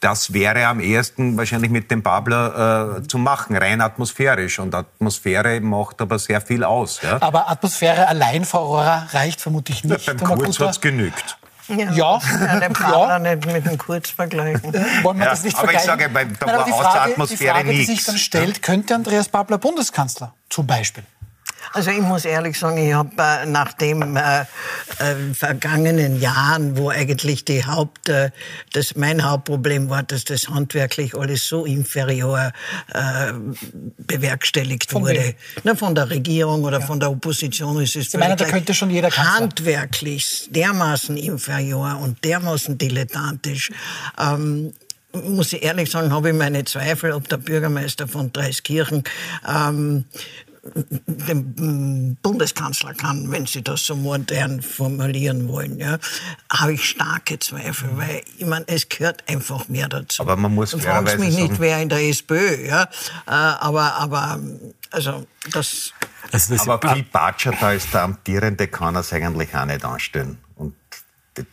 [0.01, 4.59] Das wäre am ehesten wahrscheinlich mit dem Babler äh, zu machen, rein atmosphärisch.
[4.59, 7.03] Und Atmosphäre macht aber sehr viel aus.
[7.03, 7.19] Ja?
[7.21, 10.07] Aber Atmosphäre allein, Frau Aurora, reicht vermutlich nicht.
[10.07, 11.37] Ja, beim Kurz hat es genügt.
[11.69, 12.21] Ja, ja.
[12.41, 13.37] ja den Partner ja.
[13.37, 14.73] nicht mit dem Kurz vergleichen.
[15.03, 15.91] Wollen wir ja, das nicht aber vergleichen?
[15.91, 18.95] Aber ich sage, da war aus der Atmosphäre die Frage, die sich dann stellt, könnte
[18.95, 21.05] Andreas Babler Bundeskanzler zum Beispiel?
[21.73, 24.45] Also ich muss ehrlich sagen, ich habe äh, nach den äh, äh,
[25.35, 28.31] vergangenen Jahren, wo eigentlich die Haupt, äh,
[28.73, 32.53] das mein Hauptproblem war, dass das handwerklich alles so inferior
[32.93, 33.33] äh,
[33.99, 35.35] bewerkstelligt von wurde.
[35.63, 36.87] Na, von der Regierung oder ja.
[36.87, 39.35] von der Opposition ist es Sie meinen, da könnte schon jeder Kanzler.
[39.35, 43.71] handwerklich dermaßen inferior und dermaßen dilettantisch.
[44.19, 44.73] Ähm,
[45.13, 49.05] muss ich ehrlich sagen, habe ich meine Zweifel, ob der Bürgermeister von Dreiskirchen
[49.49, 50.05] ähm,
[50.63, 55.99] dem Bundeskanzler kann, wenn Sie das so modern formulieren wollen, ja,
[56.53, 60.23] habe ich starke Zweifel, weil ich meine, es gehört einfach mehr dazu.
[60.23, 62.83] Aber man muss Und fragst mich nicht, wer in der SPÖ, ja,
[63.27, 64.41] äh, aber, aber
[64.91, 65.93] also das.
[66.33, 69.85] Also das aber viel Batscher da ist der amtierende, kann er es eigentlich auch nicht
[69.85, 70.39] anstellen.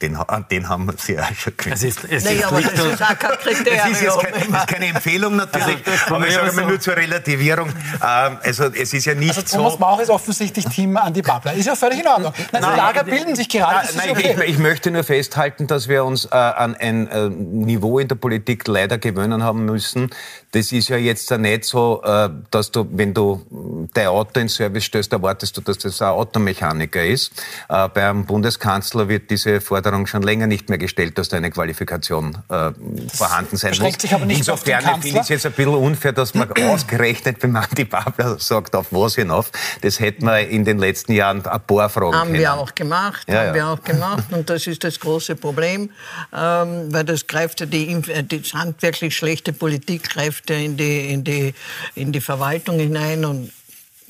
[0.02, 1.76] Den, an den haben Sie auch schon gekriegt.
[1.76, 3.92] Es ist, es naja, ist aber das ist auch kein Kriterium.
[3.92, 6.96] Es ist jetzt kein, ist keine Empfehlung natürlich, also, aber ich sage mal nur zur
[6.96, 7.70] Relativierung.
[7.70, 9.80] Ähm, also es ist ja nicht also, Thomas so...
[9.80, 11.54] Mauch ist offensichtlich Team Andi Babler.
[11.54, 12.34] Ist ja völlig in Ordnung.
[12.52, 13.88] Nein, nein, Lager bilden sich gerade.
[13.96, 14.36] Nein, okay.
[14.38, 18.16] ich, ich, möchte nur festhalten, dass wir uns äh, an ein äh, Niveau in der
[18.16, 20.10] Politik leider gewöhnen haben müssen.
[20.52, 24.86] Das ist ja jetzt nicht so, äh, dass du, wenn du dein Auto in Service
[24.86, 27.32] stellst, erwartest du, dass das ein Automechaniker ist.
[27.70, 32.36] Äh, beim Bundeskanzler wird diese Forderung schon länger nicht mehr gestellt, dass da eine Qualifikation
[32.50, 32.72] äh,
[33.14, 33.94] vorhanden sein muss.
[34.00, 37.52] Sich aber nicht Insofern finde ich es jetzt ein bisschen unfair, dass man ausgerechnet, wenn
[37.52, 39.52] man die Babler sagt, auf was hinauf,
[39.82, 42.40] das hätten wir in den letzten Jahren ein paar Fragen Haben können.
[42.40, 43.54] wir auch gemacht, ja, haben ja.
[43.54, 45.92] wir auch gemacht und das ist das große Problem,
[46.36, 51.24] ähm, weil das greift ja die, die handwerklich schlechte Politik greift ja in die, in
[51.24, 51.54] die,
[51.94, 53.52] in die Verwaltung hinein und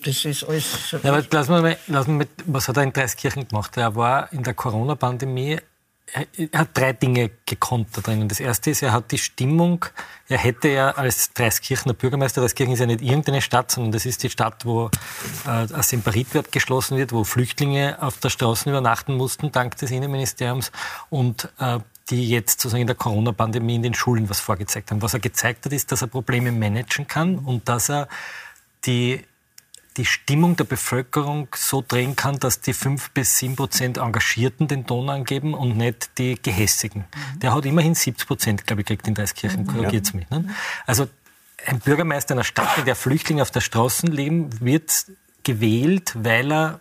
[0.03, 0.91] das ist alles.
[0.91, 3.77] Ja, aber wir mal, lassen wir mit, was hat er in Dreiskirchen gemacht?
[3.77, 5.57] Er war in der Corona-Pandemie,
[6.13, 8.29] er hat drei Dinge gekonnt da drinnen.
[8.29, 9.85] Das erste ist, er hat die Stimmung,
[10.29, 14.23] er hätte ja als Dreiskirchener Bürgermeister, Dreiskirchen ist ja nicht irgendeine Stadt, sondern das ist
[14.23, 14.89] die Stadt, wo
[15.45, 20.71] äh, ein Semperitwert geschlossen wird, wo Flüchtlinge auf der Straße übernachten mussten, dank des Innenministeriums.
[21.09, 21.79] Und äh,
[22.09, 25.01] die jetzt sozusagen in der Corona-Pandemie in den Schulen was vorgezeigt haben.
[25.01, 28.07] Was er gezeigt hat, ist, dass er Probleme managen kann und dass er
[28.85, 29.25] die
[29.97, 34.85] die Stimmung der Bevölkerung so drehen kann, dass die fünf bis sieben Prozent Engagierten den
[34.85, 37.05] Ton angeben und nicht die Gehässigen.
[37.33, 37.39] Mhm.
[37.39, 39.67] Der hat immerhin 70 Prozent, glaube ich, gekriegt in Dreiskirchen, mhm.
[39.67, 40.29] korrigiert mich.
[40.29, 40.53] Ne?
[40.85, 41.07] Also
[41.65, 45.07] ein Bürgermeister einer Stadt, in der Flüchtlinge auf der Straße leben, wird
[45.43, 46.79] gewählt, weil er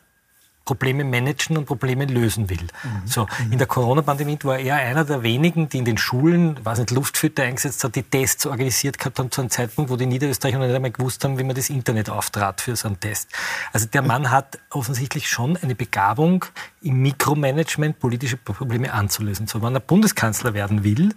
[0.67, 2.59] Probleme managen und Probleme lösen will.
[2.59, 3.07] Mhm.
[3.07, 6.91] So, in der Corona-Pandemie war er einer der wenigen, die in den Schulen, weiß nicht,
[6.91, 10.67] Luftfilter eingesetzt hat, die Tests organisiert gehabt haben zu einem Zeitpunkt, wo die Niederösterreicher noch
[10.67, 13.31] nicht einmal gewusst haben, wie man das Internet auftrat für so einen Test.
[13.73, 16.45] Also der Mann hat offensichtlich schon eine Begabung,
[16.83, 19.47] im Mikromanagement politische Probleme anzulösen.
[19.47, 21.15] So, wenn er Bundeskanzler werden will,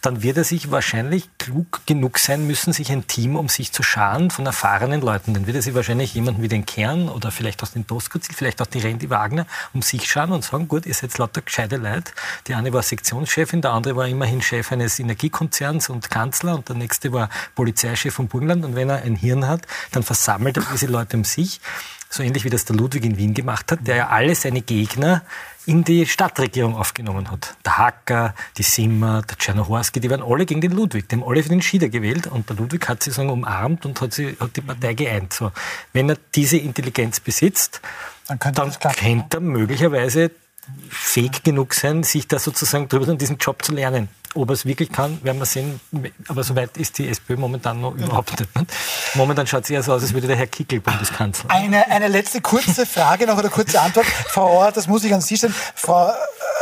[0.00, 3.82] dann wird er sich wahrscheinlich klug genug sein müssen, sich ein Team um sich zu
[3.82, 5.34] scharen von erfahrenen Leuten.
[5.34, 8.62] Dann wird er sich wahrscheinlich jemanden wie den Kern oder vielleicht aus den Doskozil, vielleicht
[8.62, 12.12] auch die Randy Wagner um sich scharen und sagen, gut, ihr seid lauter gescheite Leute.
[12.46, 16.76] Die eine war Sektionschefin, der andere war immerhin Chef eines Energiekonzerns und Kanzler und der
[16.76, 18.64] nächste war Polizeichef von Burgenland.
[18.64, 21.60] Und wenn er ein Hirn hat, dann versammelt er diese Leute um sich
[22.12, 25.22] so ähnlich wie das der Ludwig in Wien gemacht hat, der ja alle seine Gegner
[25.64, 27.54] in die Stadtregierung aufgenommen hat.
[27.64, 31.08] Der Hacker, die Simmer, der Czernohorski, die waren alle gegen den Ludwig.
[31.08, 34.00] Die haben alle für den Schieder gewählt und der Ludwig hat sie sagen, umarmt und
[34.00, 35.32] hat, sie, hat die Partei geeint.
[35.32, 35.52] So.
[35.92, 37.80] Wenn er diese Intelligenz besitzt,
[38.26, 40.32] dann, dann könnte er möglicherweise
[40.88, 44.08] fähig genug sein, sich da sozusagen drüber in diesen Job zu lernen.
[44.34, 45.80] Ob er es wirklich kann, werden wir sehen.
[46.28, 48.48] Aber so weit ist die SPÖ momentan noch überhaupt nicht.
[49.14, 51.50] Momentan schaut es eher so aus, als würde der Herr Kickel Bundeskanzler.
[51.50, 54.06] Eine, eine letzte kurze Frage noch oder kurze Antwort.
[54.28, 55.54] Frau Auer, das muss ich an Sie stellen.
[55.74, 56.12] Frau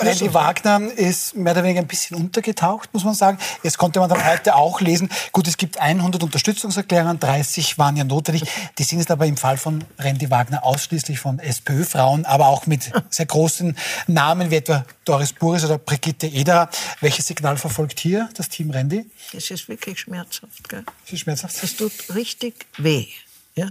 [0.00, 3.38] Randy Wagner ist mehr oder weniger ein bisschen untergetaucht, muss man sagen.
[3.62, 8.04] Jetzt konnte man dann heute auch lesen, gut, es gibt 100 Unterstützungserklärungen, 30 waren ja
[8.04, 8.44] notwendig.
[8.78, 12.92] Die sind jetzt aber im Fall von Randy Wagner ausschließlich von SPÖ-Frauen, aber auch mit
[13.10, 16.70] sehr großen Namen wie etwa Doris Buris oder Brigitte Eder.
[17.00, 19.04] Welches Signal verfolgt hier das Team Randy?
[19.32, 20.68] Es ist wirklich schmerzhaft.
[20.68, 20.84] Gell?
[21.06, 21.62] Es ist schmerzhaft.
[21.62, 23.06] Das tut richtig weh.
[23.54, 23.70] Ja?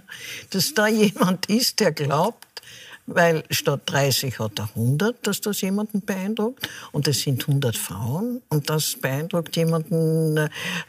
[0.49, 2.45] Dass da jemand ist, der glaubt,
[3.07, 6.67] weil statt 30 hat er 100, dass das jemanden beeindruckt.
[6.91, 8.41] Und es sind 100 Frauen.
[8.49, 10.37] Und das beeindruckt jemanden,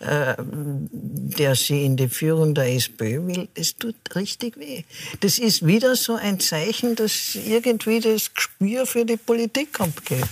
[0.01, 3.49] äh, der sie in die Führung der SPÖ will.
[3.55, 4.83] Es tut richtig weh.
[5.21, 10.27] Das ist wieder so ein Zeichen, dass irgendwie das Gespür für die Politik abgeht.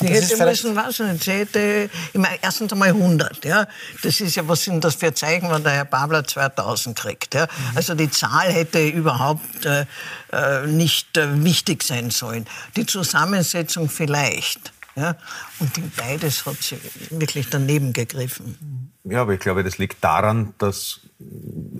[0.00, 3.66] Die hätte müssen, was nicht, sie hätte, ich meine, erstens einmal 100, ja.
[4.02, 7.44] Das ist ja, was sind das für Zeichen, wenn der Herr Babler 2000 kriegt, ja.
[7.44, 7.76] Mhm.
[7.76, 9.86] Also die Zahl hätte überhaupt äh,
[10.32, 12.46] äh, nicht äh, wichtig sein sollen.
[12.76, 14.72] Die Zusammensetzung vielleicht.
[14.96, 15.16] Ja?
[15.58, 16.78] Und in beides hat sie
[17.10, 18.92] wirklich daneben gegriffen.
[19.04, 21.00] Ja, aber ich glaube, das liegt daran, dass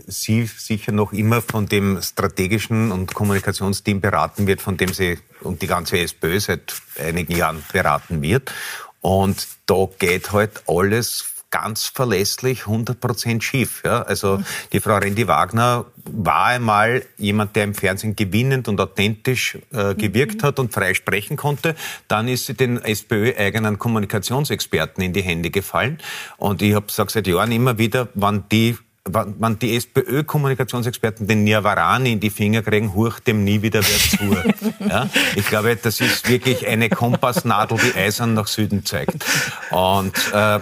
[0.07, 5.63] sie sicher noch immer von dem strategischen und Kommunikationsteam beraten wird, von dem sie und
[5.63, 8.53] die ganze SPÖ seit einigen Jahren beraten wird.
[9.01, 13.83] Und da geht halt alles ganz verlässlich 100% schief.
[13.85, 14.03] Ja?
[14.03, 19.95] Also die Frau Rendi Wagner war einmal jemand, der im Fernsehen gewinnend und authentisch äh,
[19.95, 20.47] gewirkt mhm.
[20.47, 21.75] hat und frei sprechen konnte.
[22.09, 25.99] Dann ist sie den SPÖ-eigenen Kommunikationsexperten in die Hände gefallen.
[26.37, 28.77] Und ich habe gesagt seit Jahren immer wieder, wann die
[29.13, 34.89] wenn die SPÖ-Kommunikationsexperten den Nirvarani in die Finger kriegen, hurcht dem nie wieder wer zu.
[34.89, 35.09] ja?
[35.37, 39.25] Ich glaube, das ist wirklich eine Kompassnadel, die eisern nach Süden zeigt.
[39.71, 40.61] Und, äh,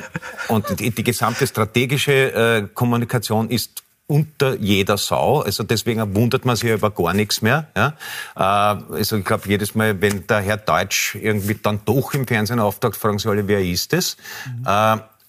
[0.49, 5.43] und die, die gesamte strategische äh, Kommunikation ist unter jeder Sau.
[5.43, 7.69] Also deswegen wundert man sich über gar nichts mehr.
[7.77, 7.95] Ja?
[8.35, 12.59] Äh, also ich glaube, jedes Mal, wenn der Herr Deutsch irgendwie dann doch im Fernsehen
[12.59, 14.17] auftaucht, fragen sie alle, wer ist es?
[14.47, 14.67] Mhm.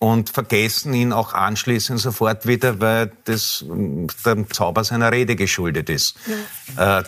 [0.01, 5.89] Äh, und vergessen ihn auch anschließend sofort wieder, weil das dem Zauber seiner Rede geschuldet
[5.89, 6.15] ist.
[6.77, 6.99] Ja.
[6.99, 7.03] Äh,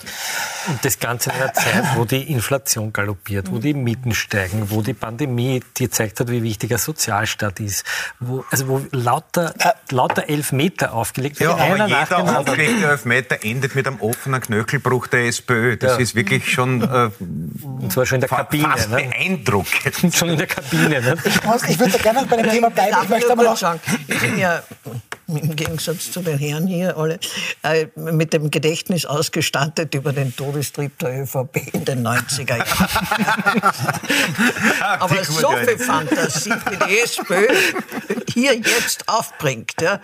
[0.68, 4.82] und das Ganze in einer Zeit, wo die Inflation galoppiert, wo die Mieten steigen, wo
[4.82, 7.86] die Pandemie dir gezeigt hat, wie wichtig ein Sozialstaat ist,
[8.20, 9.54] wo, also wo lauter,
[9.90, 11.58] lauter Elfmeter aufgelegt werden.
[11.58, 15.78] Ja, aber jeder aufgelegte Elfmeter endet mit einem offenen Knöchelbruch der SPÖ.
[15.78, 15.98] Das ja.
[15.98, 18.96] ist wirklich schon äh, und zwar schon in der Kabine, fast ne?
[18.98, 20.14] beeindruckend.
[20.16, 21.02] schon in der Kabine.
[21.02, 21.18] Ne?
[21.68, 23.04] Ich würde gerne bei dem Thema bleiben.
[23.04, 24.64] Ich möchte aber noch sagen, ich bin ja
[25.28, 27.20] im Gegensatz zu den Herren hier alle,
[27.64, 33.62] äh, mit dem Gedächtnis ausgestattet über den Todestrieb der ÖVP in den 90er Jahren.
[35.00, 37.48] Aber so viel Fantasie wie die SPÖ
[38.34, 40.02] hier jetzt aufbringt, ja,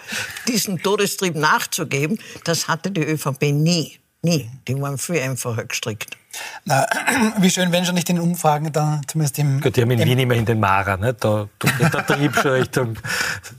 [0.48, 4.00] diesen Todestrieb nachzugeben, das hatte die ÖVP nie.
[4.22, 4.50] Nie.
[4.68, 6.18] Die waren viel einfacher gestrickt.
[6.66, 6.86] Na,
[7.38, 9.62] wie schön, wenn schon nicht in den Umfragen, dann zumindest im...
[9.62, 11.14] Gut, die haben in Wien immer in den Mara, ne?
[11.14, 12.98] da geht der Trieb schon Richtung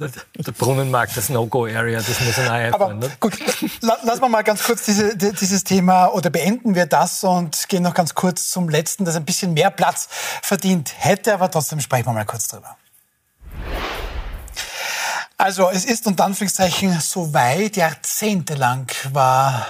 [0.00, 2.80] der Brunnenmarkt, das No-Go-Area, das muss man einfach.
[2.80, 3.10] Aber ne?
[3.20, 3.38] gut,
[3.80, 7.94] lassen wir mal ganz kurz diese, dieses Thema oder beenden wir das und gehen noch
[7.94, 10.08] ganz kurz zum letzten, das ein bisschen mehr Platz
[10.42, 12.76] verdient hätte, aber trotzdem sprechen wir mal kurz drüber.
[15.40, 19.66] Also es ist unter Anführungszeichen so weit, jahrzehntelang war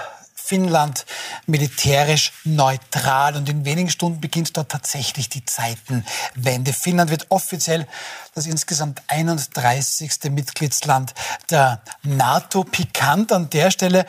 [0.49, 1.05] Finnland
[1.45, 6.73] militärisch neutral und in wenigen Stunden beginnt dort tatsächlich die Zeitenwende.
[6.73, 7.87] Finnland wird offiziell
[8.33, 10.11] das insgesamt 31.
[10.31, 11.13] Mitgliedsland
[11.51, 12.63] der NATO.
[12.63, 14.07] Pikant an der Stelle,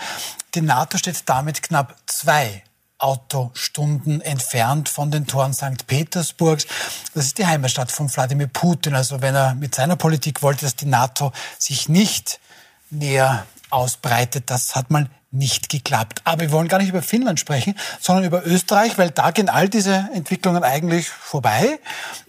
[0.55, 2.63] die NATO steht damit knapp zwei
[2.97, 5.87] Autostunden entfernt von den Toren St.
[5.87, 6.67] Petersburgs.
[7.13, 8.95] Das ist die Heimatstadt von Wladimir Putin.
[8.95, 12.41] Also wenn er mit seiner Politik wollte, dass die NATO sich nicht
[12.89, 16.23] näher ausbreitet, das hat man nicht geklappt.
[16.25, 19.69] Aber wir wollen gar nicht über Finnland sprechen, sondern über Österreich, weil da gehen all
[19.69, 21.79] diese Entwicklungen eigentlich vorbei.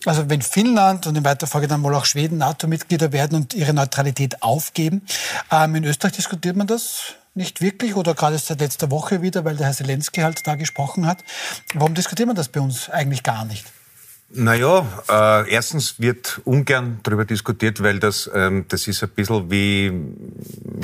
[0.06, 3.74] Also wenn Finnland und in weiterer Folge dann wohl auch Schweden NATO-Mitglieder werden und ihre
[3.74, 5.02] Neutralität aufgeben,
[5.52, 9.56] ähm, in Österreich diskutiert man das nicht wirklich oder gerade seit letzter Woche wieder, weil
[9.56, 11.24] der Herr Zelensky halt da gesprochen hat.
[11.74, 13.66] Warum diskutiert man das bei uns eigentlich gar nicht?
[14.34, 19.92] Naja, äh, erstens wird ungern darüber diskutiert, weil das, ähm, das ist ein bisschen wie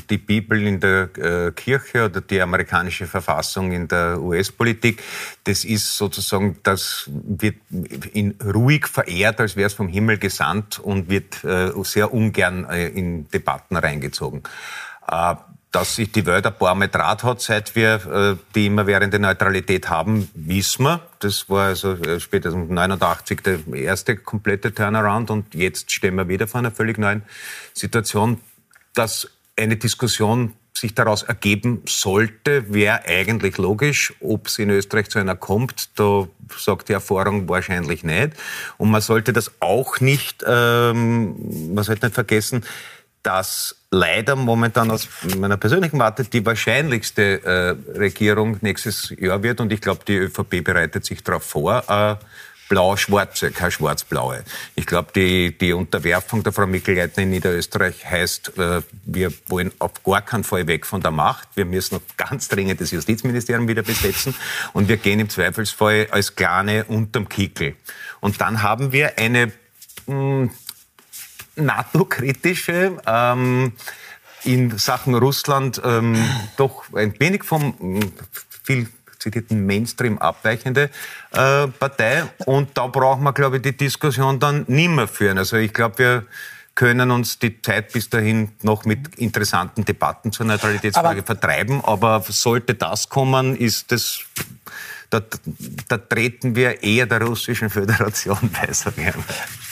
[0.09, 5.01] die Bibel in der äh, Kirche oder die amerikanische Verfassung in der US-Politik.
[5.45, 11.09] Das ist sozusagen, das wird in ruhig verehrt, als wäre es vom Himmel gesandt und
[11.09, 14.43] wird äh, sehr ungern äh, in Debatten reingezogen.
[15.77, 19.91] Dass sich die Welt ein paar Mal draht hat, seit wir äh, die immerwährende Neutralität
[19.91, 21.01] haben, wissen wir.
[21.19, 26.47] Das war also äh, spätestens 89 der erste komplette Turnaround und jetzt stehen wir wieder
[26.47, 27.21] vor einer völlig neuen
[27.75, 28.41] Situation.
[28.95, 34.15] Dass eine Diskussion sich daraus ergeben sollte, wäre eigentlich logisch.
[34.19, 38.31] Ob es in Österreich zu einer kommt, da sagt die Erfahrung wahrscheinlich nicht.
[38.77, 42.63] Und man sollte das auch nicht, ähm, man sollte nicht vergessen,
[43.23, 45.07] dass leider momentan aus
[45.37, 49.59] meiner persönlichen Warte die wahrscheinlichste äh, Regierung nächstes Jahr wird.
[49.59, 51.83] Und ich glaube, die ÖVP bereitet sich darauf vor.
[51.89, 52.15] Äh,
[52.69, 54.43] blau-schwarze, keine schwarz-blaue.
[54.75, 60.03] Ich glaube, die, die Unterwerfung der Frau Mikl-Leitner in Niederösterreich heißt, äh, wir wollen auf
[60.03, 61.49] gar keinen Fall weg von der Macht.
[61.55, 64.35] Wir müssen noch ganz dringend das Justizministerium wieder besetzen.
[64.73, 67.75] Und wir gehen im Zweifelsfall als Kleine unterm Kickel.
[68.19, 69.47] Und dann haben wir eine
[70.07, 70.51] mh, hm,
[71.57, 73.73] NATO-kritische, ähm,
[74.43, 76.15] in Sachen Russland ähm,
[76.57, 78.11] doch ein wenig vom hm,
[78.63, 78.87] viel
[79.19, 80.89] zitierten Mainstream abweichende
[81.31, 82.23] äh, Partei.
[82.45, 85.37] Und da brauchen wir, glaube ich, die Diskussion dann nimmer führen.
[85.37, 86.25] Also ich glaube, wir
[86.75, 91.83] können uns die Zeit bis dahin noch mit interessanten Debatten zur Neutralitätsfrage aber vertreiben.
[91.83, 94.19] Aber sollte das kommen, ist das
[95.09, 95.21] da,
[95.87, 98.67] da, treten wir eher der Russischen Föderation bei,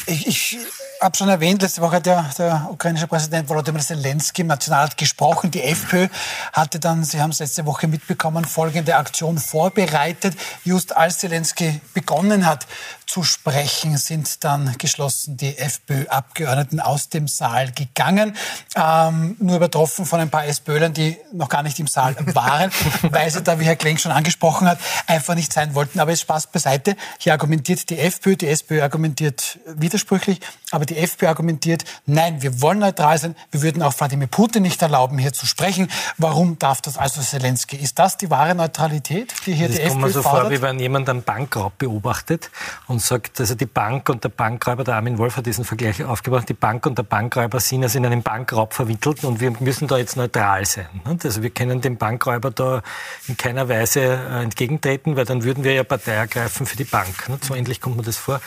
[0.08, 0.58] Ich, ich
[1.06, 5.52] habe schon erwähnt, letzte Woche hat der, der ukrainische Präsident Volodymyr Zelensky im Nationalrat gesprochen.
[5.52, 6.08] Die FPÖ
[6.52, 10.36] hatte dann, Sie haben es letzte Woche mitbekommen, folgende Aktion vorbereitet.
[10.64, 12.66] Just als Zelensky begonnen hat
[13.08, 18.36] zu sprechen, sind dann geschlossen die FPÖ-Abgeordneten aus dem Saal gegangen.
[18.76, 22.72] Ähm, nur übertroffen von ein paar SPÖlern, die noch gar nicht im Saal waren,
[23.04, 26.00] weil sie da, wie Herr Kling schon angesprochen hat, einfach nicht sein wollten.
[26.00, 26.96] Aber es Spaß beiseite.
[27.20, 30.40] Hier argumentiert die FPÖ, die SPÖ argumentiert widersprüchlich,
[30.72, 33.36] aber die FPÖ argumentiert, nein, wir wollen neutral sein.
[33.52, 35.90] Wir würden auch Wladimir Putin nicht erlauben, hier zu sprechen.
[36.18, 37.78] Warum darf das also Zelensky?
[37.78, 40.42] Ist das die wahre Neutralität, die hier das die FPÖ kommt mir so fordert?
[40.44, 42.50] vor, wie wenn jemand einen Bankraub beobachtet
[42.88, 46.48] und sagt, also die Bank und der Bankräuber, der Armin Wolf hat diesen Vergleich aufgebracht,
[46.50, 49.98] die Bank und der Bankräuber sind also in einem Bankraub verwickelt und wir müssen da
[49.98, 50.88] jetzt neutral sein.
[51.24, 52.82] Also wir können dem Bankräuber da
[53.28, 57.30] in keiner Weise äh, entgegentreten, weil dann würden wir ja Partei ergreifen für die Bank.
[57.42, 58.42] So ähnlich kommt mir das vor.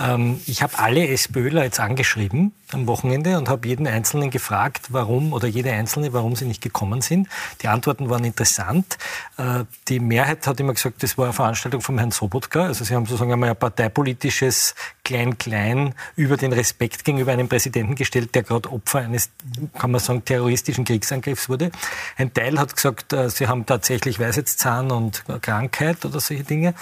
[0.00, 5.32] Ähm, ich habe alle SPÖler jetzt angeschrieben am Wochenende und habe jeden Einzelnen gefragt, warum
[5.32, 7.28] oder jede Einzelne, warum sie nicht gekommen sind.
[7.62, 8.98] Die Antworten waren interessant.
[9.36, 12.64] Äh, die Mehrheit hat immer gesagt, das war eine Veranstaltung vom Herrn Sobotka.
[12.64, 13.56] Also sie haben sozusagen einmal ein
[13.92, 14.74] parteipolitisches
[15.04, 19.30] Klein-Klein über den Respekt gegenüber einem Präsidenten gestellt, der gerade Opfer eines,
[19.78, 21.70] kann man sagen, terroristischen Kriegsangriffs wurde.
[22.16, 26.74] Ein Teil hat gesagt, äh, sie haben tatsächlich Weisheitszahn und Krankheit oder solche Dinge.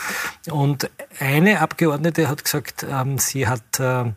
[0.50, 4.12] Und eine Abgeordnete hat gesagt, ähm, sie hat äh,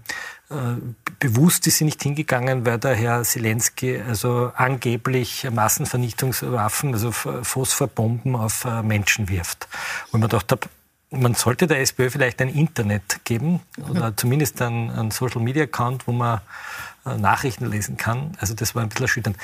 [1.19, 8.65] bewusst ist sie nicht hingegangen, weil der Herr Zelensky also angeblich Massenvernichtungswaffen, also Phosphorbomben auf
[8.65, 9.67] äh, Menschen wirft.
[10.11, 10.59] Und man dachte,
[11.13, 16.41] man sollte der SPÖ vielleicht ein Internet geben oder zumindest einen, einen Social-Media-Account, wo man
[17.05, 18.35] äh, Nachrichten lesen kann.
[18.39, 19.37] Also das war ein bisschen erschütternd.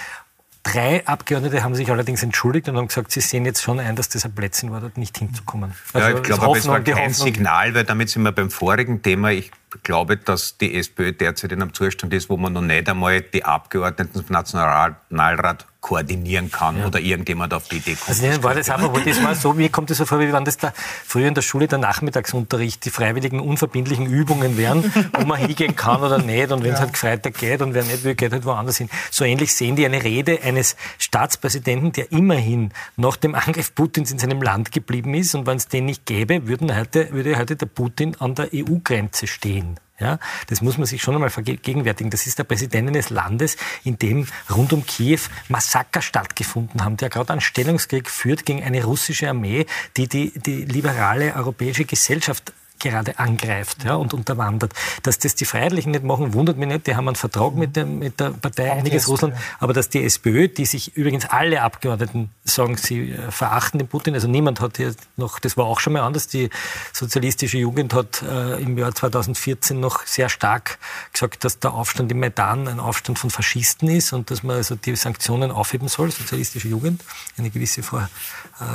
[0.64, 4.10] Drei Abgeordnete haben sich allerdings entschuldigt und haben gesagt, sie sehen jetzt schon ein, dass
[4.10, 5.74] das ein Blödsinn war, dort nicht hinzukommen.
[5.94, 9.02] Also ja, ich glaube, aber es war kein Signal, weil damit sind wir beim vorigen
[9.02, 9.32] Thema.
[9.32, 9.52] Ich
[9.84, 13.46] glaube, dass die SPÖ derzeit in einem Zustand ist, wo man noch nicht einmal die
[13.46, 16.88] Abgeordneten zum Nationalrat koordinieren kann ja.
[16.88, 18.10] oder irgendjemand auf die Idee kommt.
[18.10, 20.44] Also das war das einfach, das war so, mir kommt das so vor, wie wenn
[20.44, 20.74] das da
[21.06, 26.02] früher in der Schule der Nachmittagsunterricht, die freiwilligen, unverbindlichen Übungen wären, wo man hingehen kann
[26.02, 26.86] oder nicht und wenn es ja.
[26.86, 28.90] halt Freitag geht und wer nicht will, geht halt woanders hin.
[29.10, 34.20] So ähnlich sehen die eine Rede eines Staatspräsidenten, der immerhin nach dem Angriff Putins in
[34.20, 37.68] seinem Land geblieben ist und wenn es den nicht gäbe, würden heute, würde heute der
[37.68, 39.80] Putin an der EU-Grenze stehen.
[40.00, 42.10] Ja, das muss man sich schon einmal vergegenwärtigen.
[42.10, 45.20] Das ist der Präsident eines Landes, in dem rund um Kiew
[45.50, 49.66] Massaker stattgefunden haben, der gerade einen Stellungskrieg führt gegen eine russische Armee,
[49.98, 54.74] die die, die liberale europäische Gesellschaft gerade angreift ja, und unterwandert.
[55.04, 56.88] Dass das die Freiheitlichen nicht machen, wundert mich nicht.
[56.88, 59.36] Die haben einen Vertrag mit, dem, mit der Partei Einiges Russland.
[59.60, 64.14] Aber dass die SPÖ, die sich übrigens alle Abgeordneten sagen, sie äh, verachten den Putin,
[64.14, 66.50] also niemand hat hier noch, das war auch schon mal anders, die
[66.94, 70.80] sozialistische Jugend hat äh, im Jahr 2014 noch sehr stark
[71.12, 74.76] gesagt, dass der Aufstand im Maidan ein Aufstand von Faschisten ist und dass man also
[74.76, 77.04] die Sanktionen aufheben soll, sozialistische Jugend.
[77.38, 78.08] Eine gewisse äh,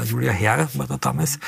[0.04, 1.38] Julia Herr war da damals,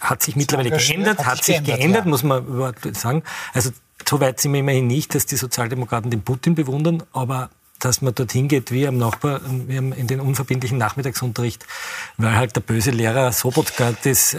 [0.00, 2.10] hat sich mittlerweile geändert, hat, hat sich geändert, geändert ja.
[2.10, 3.22] muss man sagen.
[3.52, 3.70] Also
[4.08, 7.50] so weit sind wir immerhin nicht, dass die Sozialdemokraten den Putin bewundern, aber
[7.80, 11.64] dass man dorthin geht wie am Nachbar, wie in den unverbindlichen Nachmittagsunterricht,
[12.16, 14.38] weil halt der böse Lehrer Sobotka das, äh,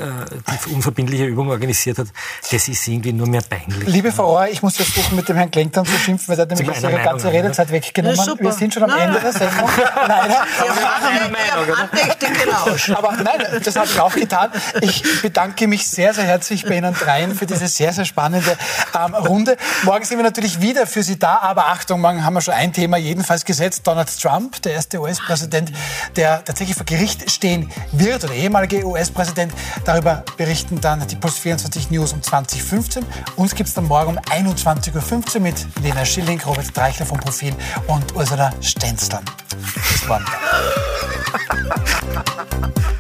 [0.68, 2.08] die unverbindliche Übung organisiert hat,
[2.52, 3.88] das ist irgendwie nur mehr peinlich.
[3.88, 6.58] Liebe Frau Auer, ich muss versuchen, mit dem Herrn dann zu schimpfen, weil er hat
[6.58, 8.40] nämlich ihre ganze Redezeit weggenommen.
[8.40, 9.70] Wir sind schon am nein, Ende der Sendung.
[10.08, 10.46] Leider.
[12.96, 14.52] Aber nein, das habe ich auch getan.
[14.82, 18.58] Ich bedanke mich sehr, sehr herzlich bei Ihnen dreien für diese sehr, sehr spannende
[18.96, 19.58] ähm, Runde.
[19.84, 22.74] Morgen sind wir natürlich wieder für Sie da, aber Achtung, morgen haben wir schon ein
[22.74, 23.86] Thema jeden jedenfalls gesetzt.
[23.86, 25.72] Donald Trump, der erste US-Präsident,
[26.16, 29.54] der tatsächlich vor Gericht stehen wird, oder ehemalige US-Präsident.
[29.86, 33.06] Darüber berichten dann die Plus 24 News um 2015.
[33.36, 37.54] Uns gibt es dann morgen um 21.15 Uhr mit Lena Schilling, Robert Dreichler vom Profil
[37.88, 39.22] und Ursula Stenzler.
[39.92, 40.26] Bis morgen.